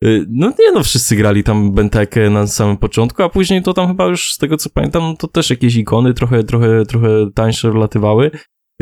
Y, 0.03 0.25
no 0.29 0.53
nie 0.59 0.71
no, 0.71 0.83
wszyscy 0.83 1.15
grali 1.15 1.43
tam 1.43 1.71
Bentekę 1.71 2.29
na 2.29 2.47
samym 2.47 2.77
początku, 2.77 3.23
a 3.23 3.29
później 3.29 3.63
to 3.63 3.73
tam 3.73 3.87
chyba 3.87 4.05
już 4.05 4.33
z 4.33 4.37
tego 4.37 4.57
co 4.57 4.69
pamiętam, 4.69 5.17
to 5.17 5.27
też 5.27 5.49
jakieś 5.49 5.75
ikony 5.75 6.13
trochę, 6.13 6.43
trochę, 6.43 6.85
trochę 6.85 7.07
tańsze 7.35 7.73
latywały. 7.73 8.31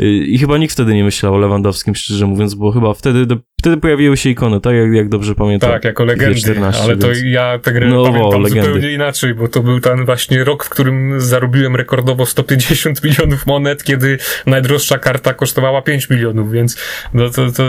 Y, 0.02 0.06
I 0.06 0.38
chyba 0.38 0.58
nikt 0.58 0.72
wtedy 0.72 0.94
nie 0.94 1.04
myślał 1.04 1.34
o 1.34 1.38
Lewandowskim, 1.38 1.94
szczerze 1.94 2.26
mówiąc, 2.26 2.54
bo 2.54 2.72
chyba 2.72 2.94
wtedy 2.94 3.26
Wtedy 3.60 3.76
pojawiły 3.76 4.16
się 4.16 4.30
ikony, 4.30 4.60
tak? 4.60 4.74
Jak, 4.74 4.92
jak 4.92 5.08
dobrze 5.08 5.34
pamiętam. 5.34 5.70
Tak, 5.70 5.84
jako 5.84 6.04
legendy, 6.04 6.40
14, 6.40 6.82
ale 6.82 6.96
to 6.96 7.06
więc- 7.06 7.18
ja 7.24 7.58
tę 7.58 7.72
grę 7.72 7.86
No, 7.86 8.04
pamiętam 8.04 8.42
legendy. 8.42 8.64
zupełnie 8.66 8.92
inaczej, 8.92 9.34
bo 9.34 9.48
to 9.48 9.60
był 9.62 9.80
ten 9.80 10.04
właśnie 10.04 10.44
rok, 10.44 10.64
w 10.64 10.68
którym 10.68 11.20
zarobiłem 11.20 11.76
rekordowo 11.76 12.26
150 12.26 13.02
milionów 13.04 13.46
monet, 13.46 13.84
kiedy 13.84 14.18
najdroższa 14.46 14.98
karta 14.98 15.34
kosztowała 15.34 15.82
5 15.82 16.10
milionów, 16.10 16.52
więc 16.52 16.76
no 17.14 17.30
to, 17.30 17.52
to 17.52 17.62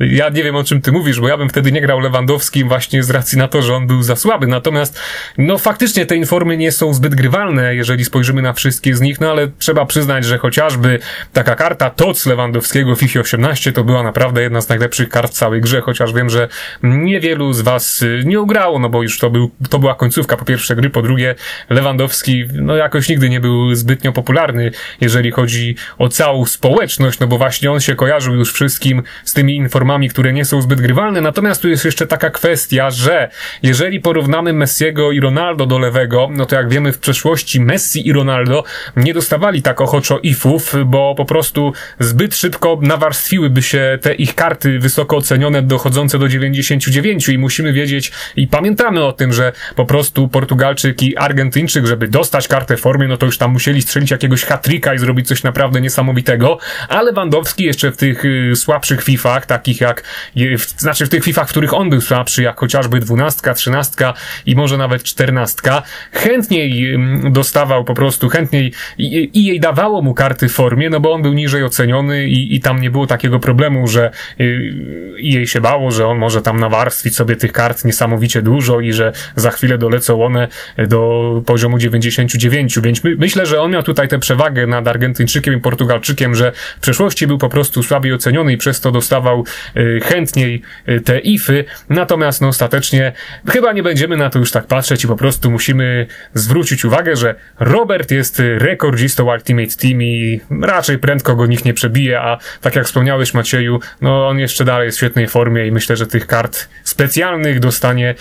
ja 0.00 0.28
nie 0.28 0.42
wiem 0.44 0.56
o 0.56 0.64
czym 0.64 0.80
ty 0.80 0.92
mówisz, 0.92 1.20
bo 1.20 1.28
ja 1.28 1.36
bym 1.36 1.48
wtedy 1.48 1.72
nie 1.72 1.80
grał 1.80 2.00
Lewandowskim 2.00 2.68
właśnie 2.68 3.02
z 3.02 3.10
racji 3.10 3.38
na 3.38 3.48
to, 3.48 3.62
że 3.62 3.74
on 3.74 3.86
był 3.86 4.02
za 4.02 4.16
słaby, 4.16 4.46
natomiast 4.46 5.00
no 5.38 5.58
faktycznie 5.58 6.06
te 6.06 6.16
informy 6.16 6.56
nie 6.56 6.72
są 6.72 6.94
zbyt 6.94 7.14
grywalne, 7.14 7.74
jeżeli 7.74 8.04
spojrzymy 8.04 8.42
na 8.42 8.52
wszystkie 8.52 8.96
z 8.96 9.00
nich, 9.00 9.20
no 9.20 9.30
ale 9.30 9.48
trzeba 9.58 9.84
przyznać, 9.86 10.24
że 10.24 10.38
chociażby 10.38 10.98
taka 11.32 11.54
karta 11.54 11.90
TOC 11.90 12.26
Lewandowskiego 12.26 12.96
w 12.96 12.98
FIFA 13.00 13.20
18 13.20 13.72
to 13.72 13.84
była 13.84 14.02
naprawdę 14.02 14.42
jedna 14.42 14.60
z 14.60 14.68
najlepszych 14.68 15.08
kart 15.08 15.35
całej 15.36 15.60
grze, 15.60 15.80
chociaż 15.80 16.12
wiem, 16.12 16.30
że 16.30 16.48
niewielu 16.82 17.52
z 17.52 17.60
was 17.60 18.02
y, 18.02 18.22
nie 18.26 18.40
ugrało, 18.40 18.78
no 18.78 18.88
bo 18.88 19.02
już 19.02 19.18
to, 19.18 19.30
był, 19.30 19.50
to 19.70 19.78
była 19.78 19.94
końcówka 19.94 20.36
po 20.36 20.44
pierwsze 20.44 20.76
gry, 20.76 20.90
po 20.90 21.02
drugie 21.02 21.34
Lewandowski 21.70 22.44
no 22.52 22.76
jakoś 22.76 23.08
nigdy 23.08 23.28
nie 23.28 23.40
był 23.40 23.74
zbytnio 23.74 24.12
popularny, 24.12 24.70
jeżeli 25.00 25.30
chodzi 25.30 25.76
o 25.98 26.08
całą 26.08 26.46
społeczność, 26.46 27.18
no 27.18 27.26
bo 27.26 27.38
właśnie 27.38 27.72
on 27.72 27.80
się 27.80 27.94
kojarzył 27.94 28.34
już 28.34 28.52
wszystkim 28.52 29.02
z 29.24 29.32
tymi 29.32 29.56
informami, 29.56 30.08
które 30.08 30.32
nie 30.32 30.44
są 30.44 30.62
zbyt 30.62 30.80
grywalne, 30.80 31.20
natomiast 31.20 31.62
tu 31.62 31.68
jest 31.68 31.84
jeszcze 31.84 32.06
taka 32.06 32.30
kwestia, 32.30 32.90
że 32.90 33.30
jeżeli 33.62 34.00
porównamy 34.00 34.52
Messiego 34.52 35.12
i 35.12 35.20
Ronaldo 35.20 35.66
do 35.66 35.78
lewego, 35.78 36.28
no 36.32 36.46
to 36.46 36.56
jak 36.56 36.68
wiemy 36.68 36.92
w 36.92 36.98
przeszłości 36.98 37.60
Messi 37.60 38.08
i 38.08 38.12
Ronaldo 38.12 38.64
nie 38.96 39.14
dostawali 39.14 39.62
tak 39.62 39.80
ochoczo 39.80 40.18
ifów, 40.22 40.74
bo 40.86 41.14
po 41.14 41.24
prostu 41.24 41.72
zbyt 42.00 42.36
szybko 42.36 42.78
nawarstwiłyby 42.82 43.62
się 43.62 43.98
te 44.02 44.14
ich 44.14 44.34
karty 44.34 44.78
wysoko 44.78 45.16
ocenione, 45.26 45.62
dochodzące 45.62 46.18
do 46.18 46.28
99 46.28 47.28
i 47.28 47.38
musimy 47.38 47.72
wiedzieć 47.72 48.12
i 48.36 48.48
pamiętamy 48.48 49.04
o 49.04 49.12
tym, 49.12 49.32
że 49.32 49.52
po 49.76 49.84
prostu 49.84 50.28
Portugalczyk 50.28 51.02
i 51.02 51.16
Argentyńczyk, 51.16 51.86
żeby 51.86 52.08
dostać 52.08 52.48
kartę 52.48 52.76
w 52.76 52.80
formie, 52.80 53.08
no 53.08 53.16
to 53.16 53.26
już 53.26 53.38
tam 53.38 53.52
musieli 53.52 53.82
strzelić 53.82 54.10
jakiegoś 54.10 54.44
hatrika 54.44 54.94
i 54.94 54.98
zrobić 54.98 55.28
coś 55.28 55.42
naprawdę 55.42 55.80
niesamowitego, 55.80 56.58
a 56.88 57.02
Lewandowski 57.02 57.64
jeszcze 57.64 57.92
w 57.92 57.96
tych 57.96 58.24
y, 58.24 58.52
słabszych 58.56 59.02
fifach, 59.02 59.46
takich 59.46 59.80
jak, 59.80 60.02
w, 60.36 60.80
znaczy 60.80 61.06
w 61.06 61.08
tych 61.08 61.24
fifach, 61.24 61.48
w 61.48 61.50
których 61.50 61.74
on 61.74 61.90
był 61.90 62.00
słabszy, 62.00 62.42
jak 62.42 62.60
chociażby 62.60 63.00
dwunastka, 63.00 63.54
trzynastka 63.54 64.14
i 64.46 64.56
może 64.56 64.76
nawet 64.76 65.02
czternastka, 65.02 65.82
chętniej 66.12 66.98
dostawał 67.30 67.84
po 67.84 67.94
prostu, 67.94 68.28
chętniej 68.28 68.72
i, 68.98 69.30
i 69.34 69.44
jej 69.44 69.60
dawało 69.60 70.02
mu 70.02 70.14
karty 70.14 70.48
w 70.48 70.52
formie, 70.52 70.90
no 70.90 71.00
bo 71.00 71.12
on 71.12 71.22
był 71.22 71.32
niżej 71.32 71.64
oceniony 71.64 72.28
i, 72.28 72.54
i 72.54 72.60
tam 72.60 72.80
nie 72.80 72.90
było 72.90 73.06
takiego 73.06 73.40
problemu, 73.40 73.86
że 73.88 74.10
y, 74.40 75.15
i 75.18 75.32
jej 75.32 75.46
się 75.46 75.60
bało, 75.60 75.90
że 75.90 76.06
on 76.06 76.18
może 76.18 76.42
tam 76.42 76.60
nawarstwić 76.60 77.16
sobie 77.16 77.36
tych 77.36 77.52
kart 77.52 77.84
niesamowicie 77.84 78.42
dużo 78.42 78.80
i 78.80 78.92
że 78.92 79.12
za 79.36 79.50
chwilę 79.50 79.78
dolecą 79.78 80.24
one 80.24 80.48
do 80.88 81.42
poziomu 81.46 81.78
99, 81.78 82.80
więc 82.80 83.04
my, 83.04 83.16
myślę, 83.18 83.46
że 83.46 83.60
on 83.60 83.70
miał 83.70 83.82
tutaj 83.82 84.08
tę 84.08 84.18
przewagę 84.18 84.66
nad 84.66 84.88
Argentyńczykiem 84.88 85.54
i 85.54 85.60
Portugalczykiem, 85.60 86.34
że 86.34 86.52
w 86.76 86.80
przeszłości 86.80 87.26
był 87.26 87.38
po 87.38 87.48
prostu 87.48 87.82
słabiej 87.82 88.12
oceniony 88.12 88.52
i 88.52 88.56
przez 88.56 88.80
to 88.80 88.92
dostawał 88.92 89.44
y, 89.76 90.00
chętniej 90.04 90.62
y, 90.88 91.00
te 91.00 91.18
ify, 91.18 91.64
natomiast 91.88 92.40
no 92.40 92.48
ostatecznie 92.48 93.12
chyba 93.48 93.72
nie 93.72 93.82
będziemy 93.82 94.16
na 94.16 94.30
to 94.30 94.38
już 94.38 94.50
tak 94.50 94.66
patrzeć 94.66 95.04
i 95.04 95.08
po 95.08 95.16
prostu 95.16 95.50
musimy 95.50 96.06
zwrócić 96.34 96.84
uwagę, 96.84 97.16
że 97.16 97.34
Robert 97.60 98.10
jest 98.10 98.42
rekordzistą 98.58 99.32
Ultimate 99.32 99.76
Team 99.80 100.02
i 100.02 100.40
raczej 100.62 100.98
prędko 100.98 101.36
go 101.36 101.46
nikt 101.46 101.64
nie 101.64 101.74
przebije, 101.74 102.20
a 102.20 102.38
tak 102.60 102.76
jak 102.76 102.86
wspomniałeś 102.86 103.34
Macieju, 103.34 103.80
no 104.00 104.28
on 104.28 104.38
jeszcze 104.38 104.64
dalej 104.64 104.86
jest 104.86 104.98
świetnej 105.06 105.28
formie 105.28 105.66
i 105.66 105.72
myślę, 105.72 105.96
że 105.96 106.06
tych 106.06 106.26
kart 106.26 106.68
specjalnych 106.84 107.60
dostanie 107.60 108.14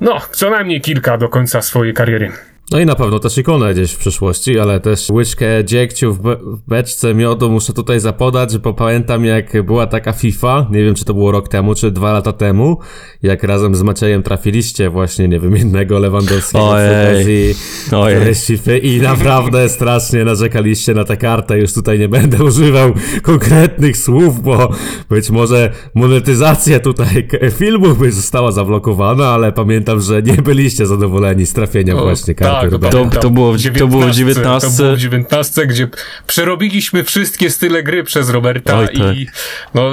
no 0.00 0.20
co 0.32 0.50
najmniej 0.50 0.80
kilka 0.80 1.18
do 1.18 1.28
końca 1.28 1.62
swojej 1.62 1.94
kariery. 1.94 2.32
No 2.70 2.80
i 2.80 2.86
na 2.86 2.94
pewno 2.94 3.18
też 3.18 3.38
ikonę 3.38 3.74
gdzieś 3.74 3.92
w 3.92 3.98
przyszłości, 3.98 4.58
ale 4.58 4.80
też 4.80 5.08
łyżkę 5.10 5.46
dziegciu 5.64 6.14
w, 6.14 6.22
be 6.22 6.36
w 6.36 6.60
beczce 6.68 7.14
miodu 7.14 7.50
muszę 7.50 7.72
tutaj 7.72 8.00
zapodać, 8.00 8.58
bo 8.58 8.74
pamiętam 8.74 9.24
jak 9.24 9.62
była 9.62 9.86
taka 9.86 10.12
FIFA, 10.12 10.66
nie 10.70 10.84
wiem 10.84 10.94
czy 10.94 11.04
to 11.04 11.14
było 11.14 11.32
rok 11.32 11.48
temu, 11.48 11.74
czy 11.74 11.90
dwa 11.90 12.12
lata 12.12 12.32
temu, 12.32 12.78
jak 13.22 13.42
razem 13.42 13.74
z 13.74 13.82
Maciejem 13.82 14.22
trafiliście 14.22 14.90
właśnie, 14.90 15.28
nie 15.28 15.40
wiem, 15.40 15.56
innego 15.56 15.98
Lewandowskiego 15.98 16.68
Ojej. 16.68 17.54
z 17.54 17.92
Ojej. 17.92 18.34
FIFA 18.34 18.72
i 18.72 19.00
naprawdę 19.00 19.68
strasznie 19.68 20.24
narzekaliście 20.24 20.94
na 20.94 21.04
tę 21.04 21.16
kartę, 21.16 21.58
już 21.58 21.72
tutaj 21.72 21.98
nie 21.98 22.08
będę 22.08 22.44
używał 22.44 22.92
konkretnych 23.22 23.96
słów, 23.96 24.42
bo 24.42 24.70
być 25.10 25.30
może 25.30 25.72
monetyzacja 25.94 26.80
tutaj 26.80 27.28
filmu 27.58 27.94
by 27.94 28.12
została 28.12 28.52
zablokowana, 28.52 29.28
ale 29.28 29.52
pamiętam, 29.52 30.00
że 30.00 30.22
nie 30.22 30.36
byliście 30.36 30.86
zadowoleni 30.86 31.46
z 31.46 31.52
trafienia 31.52 31.96
O, 31.96 32.02
właśnie 32.02 32.34
karty 32.34 32.59
tak. 32.60 32.70
To- 32.92 33.20
to 33.20 33.30
było 33.30 33.52
w- 33.52 33.78
to 33.78 33.86
było 33.88 34.06
w 34.06 34.10
19. 34.10 34.68
To 34.70 34.82
było 34.82 34.96
w 34.96 34.98
19, 34.98 35.66
gdzie 35.66 35.88
przerobiliśmy 36.26 37.04
wszystkie 37.04 37.50
style 37.50 37.82
gry 37.82 38.04
przez 38.04 38.30
Roberta 38.30 38.78
Oj, 38.78 38.86
tak. 38.86 39.16
i 39.16 39.26
no, 39.74 39.90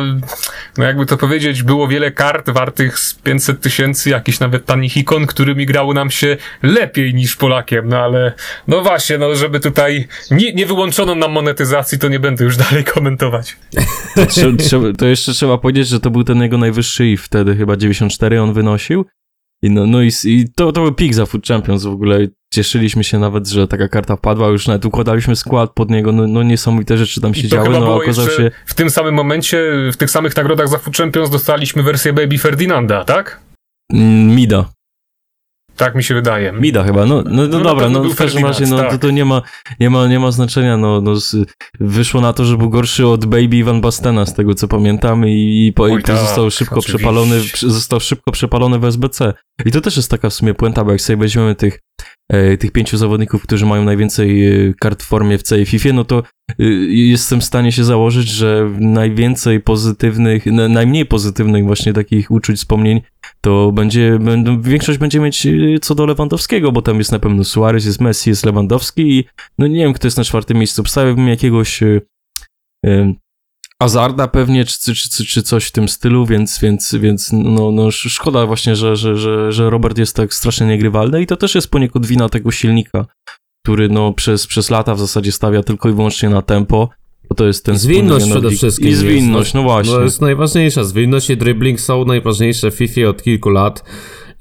no 0.78 0.84
jakby 0.84 1.06
to 1.06 1.18
powiedzieć, 1.18 1.64
było 1.64 1.88
wiele 1.88 2.12
kart 2.12 2.50
wartych 2.50 3.00
z 3.00 3.14
500 3.14 3.62
tysięcy, 3.62 4.10
jakichś 4.10 4.40
nawet 4.40 4.66
tanich 4.66 4.98
ikon, 4.98 5.26
którymi 5.28 5.66
grało 5.66 5.94
nam 5.94 6.12
się 6.12 6.38
lepiej 6.64 7.14
niż 7.14 7.36
Polakiem, 7.36 7.90
no 7.90 7.98
ale 7.98 8.34
no 8.68 8.82
właśnie, 8.82 9.18
no 9.18 9.36
żeby 9.36 9.60
tutaj 9.60 10.08
nie, 10.32 10.54
nie 10.54 10.66
wyłączono 10.66 11.16
nam 11.16 11.32
monetyzacji, 11.32 12.00
to 12.00 12.08
nie 12.08 12.20
będę 12.20 12.44
już 12.44 12.58
dalej 12.58 12.84
komentować. 12.84 13.58
To, 14.70 14.94
to 14.98 15.06
jeszcze 15.06 15.34
trzeba 15.34 15.58
powiedzieć, 15.58 15.88
że 15.88 16.00
to 16.00 16.10
był 16.12 16.24
ten 16.24 16.42
jego 16.42 16.58
najwyższy 16.58 17.08
i 17.08 17.18
wtedy 17.18 17.56
chyba 17.56 17.78
94 17.78 18.42
on 18.42 18.54
wynosił. 18.54 19.06
I, 19.62 19.70
no, 19.70 19.86
no 19.86 20.02
i, 20.02 20.12
i 20.26 20.46
to, 20.56 20.72
to 20.72 20.82
był 20.82 20.94
pik 20.94 21.14
za 21.14 21.26
Food 21.26 21.48
Champions 21.48 21.84
w 21.84 21.88
ogóle. 21.88 22.28
Cieszyliśmy 22.54 23.04
się 23.04 23.20
nawet, 23.20 23.48
że 23.48 23.68
taka 23.68 23.88
karta 23.88 24.18
padła, 24.18 24.48
już 24.48 24.68
nawet 24.68 24.86
układaliśmy 24.86 25.36
skład 25.36 25.72
pod 25.74 25.90
niego, 25.90 26.12
no, 26.12 26.28
no 26.28 26.44
niesamowite 26.44 26.98
rzeczy 26.98 27.22
tam 27.22 27.34
się 27.34 27.48
działy, 27.48 27.70
no 27.70 27.96
okazał 27.96 28.30
się... 28.30 28.52
w 28.66 28.74
tym 28.74 28.90
samym 28.90 29.16
momencie, 29.16 29.64
w 29.94 29.98
tych 29.98 30.12
samych 30.12 30.38
nagrodach 30.38 30.68
za 30.68 30.78
Food 30.78 30.98
Champions 30.98 31.30
dostaliśmy 31.30 31.84
wersję 31.84 32.14
Baby 32.14 32.38
Ferdinanda, 32.38 33.06
tak? 33.06 33.40
Mm, 33.94 34.36
Mida. 34.36 34.66
Tak 35.78 35.96
mi 35.96 36.04
się 36.04 36.14
wydaje. 36.14 36.52
Mida 36.52 36.84
chyba, 36.84 37.06
no, 37.06 37.22
no, 37.26 37.32
no, 37.32 37.48
No 37.48 37.60
dobra, 37.60 37.90
no 37.90 38.04
w 38.04 38.16
każdym 38.16 38.46
razie, 38.46 38.66
no 38.66 38.78
tak. 38.78 38.92
to, 38.92 38.98
to 38.98 39.12
nie 39.12 39.26
ma, 39.26 39.42
nie 39.80 39.90
ma, 39.90 40.08
nie 40.08 40.20
ma 40.20 40.32
znaczenia, 40.32 40.78
no, 40.78 41.02
no 41.02 41.16
z, 41.16 41.36
wyszło 41.80 42.22
na 42.22 42.34
to, 42.34 42.46
że 42.46 42.58
był 42.58 42.70
gorszy 42.70 43.08
od 43.08 43.26
Baby 43.26 43.64
Van 43.64 43.82
Bastena, 43.82 44.26
z 44.26 44.34
tego 44.34 44.54
co 44.54 44.68
pamiętamy 44.68 45.32
i, 45.34 45.68
i, 45.68 45.74
po, 45.74 45.84
Oj 45.84 46.00
i 46.00 46.04
tak, 46.04 46.18
został 46.18 46.52
szybko 46.52 46.76
oczywiście. 46.76 46.98
przepalony, 46.98 47.40
został 47.60 48.00
szybko 48.00 48.32
przepalony 48.32 48.80
w 48.80 48.86
SBC. 48.86 49.34
I 49.66 49.72
to 49.72 49.82
też 49.82 49.98
jest 49.98 50.12
taka 50.12 50.30
w 50.30 50.34
sumie 50.34 50.54
puenta, 50.54 50.84
bo 50.84 50.92
jak 50.92 51.02
sobie 51.02 51.18
weźmiemy 51.18 51.56
tych, 51.56 51.80
e, 52.02 52.04
tych 52.60 52.72
pięciu 52.72 52.98
zawodników, 52.98 53.44
którzy 53.44 53.66
mają 53.66 53.84
najwięcej 53.84 54.48
e, 54.48 54.74
kart 54.74 55.04
w 55.04 55.06
formie 55.06 55.38
w 55.38 55.44
całej 55.44 55.66
FIFA, 55.66 55.94
no 55.94 56.04
to 56.04 56.24
e, 56.50 56.54
jestem 56.90 57.42
w 57.42 57.44
stanie 57.44 57.72
się 57.72 57.84
założyć, 57.84 58.28
że 58.28 58.72
najwięcej 58.80 59.60
pozytywnych, 59.60 60.46
na, 60.46 60.68
najmniej 60.68 61.06
pozytywnych 61.06 61.66
właśnie 61.66 61.94
takich 61.94 62.32
uczuć, 62.32 62.58
wspomnień 62.58 63.02
to 63.42 63.72
będzie, 63.72 64.20
większość 64.62 65.00
będzie 65.00 65.20
mieć 65.20 65.48
co 65.82 65.96
do 65.96 66.06
Lewandowskiego, 66.06 66.72
bo 66.72 66.82
tam 66.82 66.98
jest 66.98 67.12
na 67.12 67.20
pewno 67.20 67.44
Suarez, 67.44 67.86
jest 67.86 68.02
Messi, 68.02 68.30
jest 68.30 68.46
Lewandowski 68.46 69.20
i 69.20 69.26
no 69.58 69.68
nie 69.68 69.84
wiem, 69.84 69.94
kto 69.94 70.08
jest 70.08 70.18
na 70.18 70.24
czwartym 70.24 70.58
miejscu. 70.58 70.84
Wstawiłbym 70.84 71.28
jakiegoś 71.28 71.84
Azarda 73.80 74.28
pewnie, 74.28 74.66
czy, 74.66 74.80
czy, 74.96 75.10
czy, 75.10 75.26
czy 75.26 75.44
coś 75.44 75.66
w 75.66 75.72
tym 75.72 75.90
stylu, 75.90 76.26
więc, 76.26 76.60
więc, 76.60 76.96
więc 76.96 77.30
no, 77.34 77.72
no 77.72 77.88
sz- 77.88 78.12
szkoda 78.14 78.46
właśnie, 78.46 78.76
że, 78.76 78.96
że, 78.96 79.16
że, 79.16 79.52
że 79.52 79.70
Robert 79.70 79.98
jest 79.98 80.16
tak 80.16 80.34
strasznie 80.34 80.68
niegrywalny 80.68 81.22
i 81.22 81.28
to 81.28 81.38
też 81.38 81.56
jest 81.56 81.72
poniekąd 81.72 82.06
wina 82.06 82.30
tego 82.30 82.52
silnika, 82.52 83.06
który 83.66 83.90
no 83.90 84.14
przez, 84.14 84.48
przez 84.48 84.70
lata 84.70 84.96
w 84.96 85.00
zasadzie 85.00 85.32
stawia 85.32 85.64
tylko 85.64 85.90
i 85.90 85.94
wyłącznie 85.94 86.30
na 86.30 86.42
tempo, 86.42 86.90
bo 87.30 87.36
to 87.36 87.48
jest 87.48 87.66
ten 87.66 87.78
Zwinność 87.78 88.26
przede 88.30 88.50
wszystkim. 88.52 88.88
I 88.88 88.90
jest, 88.90 89.02
zwinność, 89.02 89.54
no 89.54 89.64
właśnie. 89.64 89.94
To 89.94 90.04
jest 90.04 90.22
najważniejsza. 90.22 90.84
Zwinność 90.84 91.30
i 91.30 91.38
dribbling 91.38 91.80
są 91.82 92.06
najważniejsze 92.06 92.72
w 92.72 92.76
FIFA 92.76 93.02
od 93.10 93.24
kilku 93.24 93.50
lat. 93.50 93.84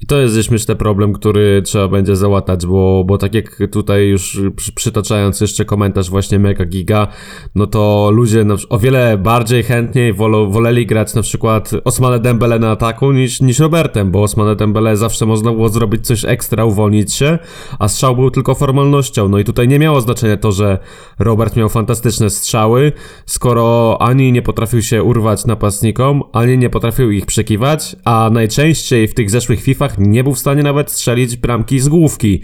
I 0.01 0.05
to 0.05 0.17
jest 0.17 0.51
myślę 0.51 0.75
problem, 0.75 1.13
który 1.13 1.61
trzeba 1.61 1.87
będzie 1.87 2.15
załatać, 2.15 2.65
bo, 2.65 3.03
bo 3.07 3.17
tak 3.17 3.33
jak 3.33 3.59
tutaj 3.71 4.07
już 4.07 4.41
przy, 4.55 4.71
przytaczając 4.71 5.41
jeszcze 5.41 5.65
komentarz 5.65 6.09
właśnie 6.09 6.39
Mega 6.39 6.65
Giga, 6.65 7.07
no 7.55 7.67
to 7.67 8.09
ludzie 8.13 8.43
na, 8.43 8.55
o 8.69 8.79
wiele 8.79 9.17
bardziej 9.17 9.63
chętniej 9.63 10.13
wolą, 10.13 10.49
woleli 10.49 10.85
grać 10.85 11.13
na 11.13 11.21
przykład 11.21 11.71
Osmane 11.83 12.19
Dembele 12.19 12.59
na 12.59 12.71
ataku 12.71 13.11
niż, 13.11 13.41
niż 13.41 13.59
Robertem, 13.59 14.11
bo 14.11 14.23
Osmane 14.23 14.55
Dembele 14.55 14.97
zawsze 14.97 15.25
można 15.25 15.51
było 15.51 15.69
zrobić 15.69 16.07
coś 16.07 16.25
ekstra, 16.25 16.65
uwolnić 16.65 17.13
się, 17.13 17.39
a 17.79 17.87
strzał 17.87 18.15
był 18.15 18.31
tylko 18.31 18.55
formalnością. 18.55 19.29
No 19.29 19.39
i 19.39 19.43
tutaj 19.43 19.67
nie 19.67 19.79
miało 19.79 20.01
znaczenia 20.01 20.37
to, 20.37 20.51
że 20.51 20.77
Robert 21.19 21.55
miał 21.55 21.69
fantastyczne 21.69 22.29
strzały, 22.29 22.91
skoro 23.25 23.97
ani 24.01 24.31
nie 24.31 24.41
potrafił 24.41 24.81
się 24.81 25.03
urwać 25.03 25.45
napastnikom, 25.45 26.23
ani 26.33 26.57
nie 26.57 26.69
potrafił 26.69 27.11
ich 27.11 27.25
przekiwać, 27.25 27.95
a 28.05 28.29
najczęściej 28.33 29.07
w 29.07 29.13
tych 29.13 29.29
zeszłych 29.29 29.61
FIFA 29.61 29.86
playoffach 29.87 30.07
nie 30.07 30.23
był 30.23 30.33
w 30.33 30.39
stanie 30.39 30.63
nawet 30.63 30.91
strzelić 30.91 31.37
bramki 31.37 31.79
z 31.79 31.87
główki. 31.87 32.41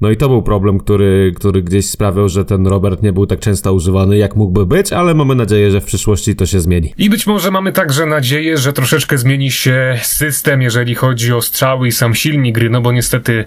No 0.00 0.10
i 0.10 0.16
to 0.16 0.28
był 0.28 0.42
problem, 0.42 0.78
który, 0.78 1.32
który 1.36 1.62
gdzieś 1.62 1.90
sprawiał, 1.90 2.28
że 2.28 2.44
ten 2.44 2.66
Robert 2.66 3.02
nie 3.02 3.12
był 3.12 3.26
tak 3.26 3.40
często 3.40 3.72
używany, 3.72 4.16
jak 4.16 4.36
mógłby 4.36 4.66
być, 4.66 4.92
ale 4.92 5.14
mamy 5.14 5.34
nadzieję, 5.34 5.70
że 5.70 5.80
w 5.80 5.84
przyszłości 5.84 6.36
to 6.36 6.46
się 6.46 6.60
zmieni. 6.60 6.94
I 6.98 7.10
być 7.10 7.26
może 7.26 7.50
mamy 7.50 7.72
także 7.72 8.06
nadzieję, 8.06 8.58
że 8.58 8.72
troszeczkę 8.72 9.18
zmieni 9.18 9.50
się 9.50 9.98
system, 10.02 10.62
jeżeli 10.62 10.94
chodzi 10.94 11.32
o 11.32 11.42
strzały 11.42 11.88
i 11.88 11.92
sam 11.92 12.14
silnik 12.14 12.54
gry, 12.54 12.70
no 12.70 12.80
bo 12.80 12.92
niestety 12.92 13.44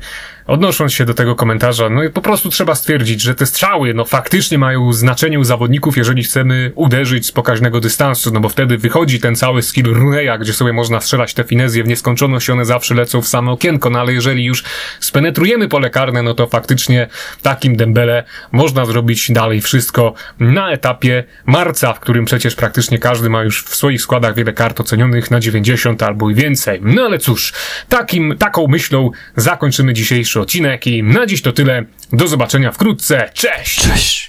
odnosząc 0.50 0.94
się 0.94 1.06
do 1.06 1.14
tego 1.14 1.36
komentarza, 1.36 1.90
no 1.90 2.04
i 2.04 2.10
po 2.10 2.22
prostu 2.22 2.50
trzeba 2.50 2.76
stwierdzić, 2.76 3.22
że 3.22 3.36
te 3.36 3.46
strzały, 3.46 3.94
no 3.94 4.06
faktycznie 4.06 4.58
mają 4.58 4.94
znaczenie 4.94 5.40
u 5.40 5.44
zawodników, 5.44 5.98
jeżeli 5.98 6.24
chcemy 6.24 6.72
uderzyć 6.76 7.26
z 7.26 7.32
pokaźnego 7.32 7.80
dystansu, 7.80 8.32
no 8.34 8.40
bo 8.40 8.50
wtedy 8.50 8.78
wychodzi 8.78 9.20
ten 9.20 9.36
cały 9.36 9.62
skill 9.62 9.86
Runeya, 9.94 10.40
gdzie 10.40 10.54
sobie 10.54 10.74
można 10.74 11.02
strzelać 11.02 11.34
te 11.34 11.44
finezje 11.44 11.84
w 11.84 11.88
nieskończoność, 11.88 12.50
one 12.50 12.66
zawsze 12.66 12.96
lecą 12.96 13.22
w 13.22 13.28
samo 13.28 13.52
okienko, 13.52 13.90
no 13.90 14.00
ale 14.00 14.14
jeżeli 14.14 14.46
już 14.46 14.64
spenetrujemy 15.00 15.68
pole 15.68 15.90
karne, 15.90 16.24
no 16.24 16.34
to 16.34 16.48
faktycznie 16.48 17.08
takim 17.42 17.76
dembele 17.76 18.24
można 18.52 18.86
zrobić 18.86 19.32
dalej 19.32 19.62
wszystko 19.62 20.14
na 20.40 20.72
etapie 20.72 21.24
marca, 21.46 21.94
w 21.94 22.00
którym 22.00 22.26
przecież 22.26 22.56
praktycznie 22.56 23.00
każdy 23.00 23.30
ma 23.30 23.44
już 23.44 23.64
w 23.64 23.76
swoich 23.76 24.02
składach 24.02 24.36
wiele 24.36 24.54
kart 24.54 24.80
ocenionych 24.80 25.32
na 25.32 25.40
90 25.40 26.04
albo 26.04 26.30
i 26.30 26.36
więcej. 26.36 26.80
No 26.84 27.02
ale 27.02 27.18
cóż, 27.18 27.54
takim, 27.90 28.36
taką 28.38 28.68
myślą 28.68 29.12
zakończymy 29.36 29.94
dzisiejszy 29.94 30.39
odcinek 30.42 30.88
i 30.88 31.04
na 31.04 31.26
dziś 31.26 31.42
to 31.42 31.52
tyle. 31.52 31.86
Do 32.14 32.28
zobaczenia 32.28 32.72
wkrótce. 32.72 33.30
Cześć! 33.34 33.82
Cześć! 33.82 34.29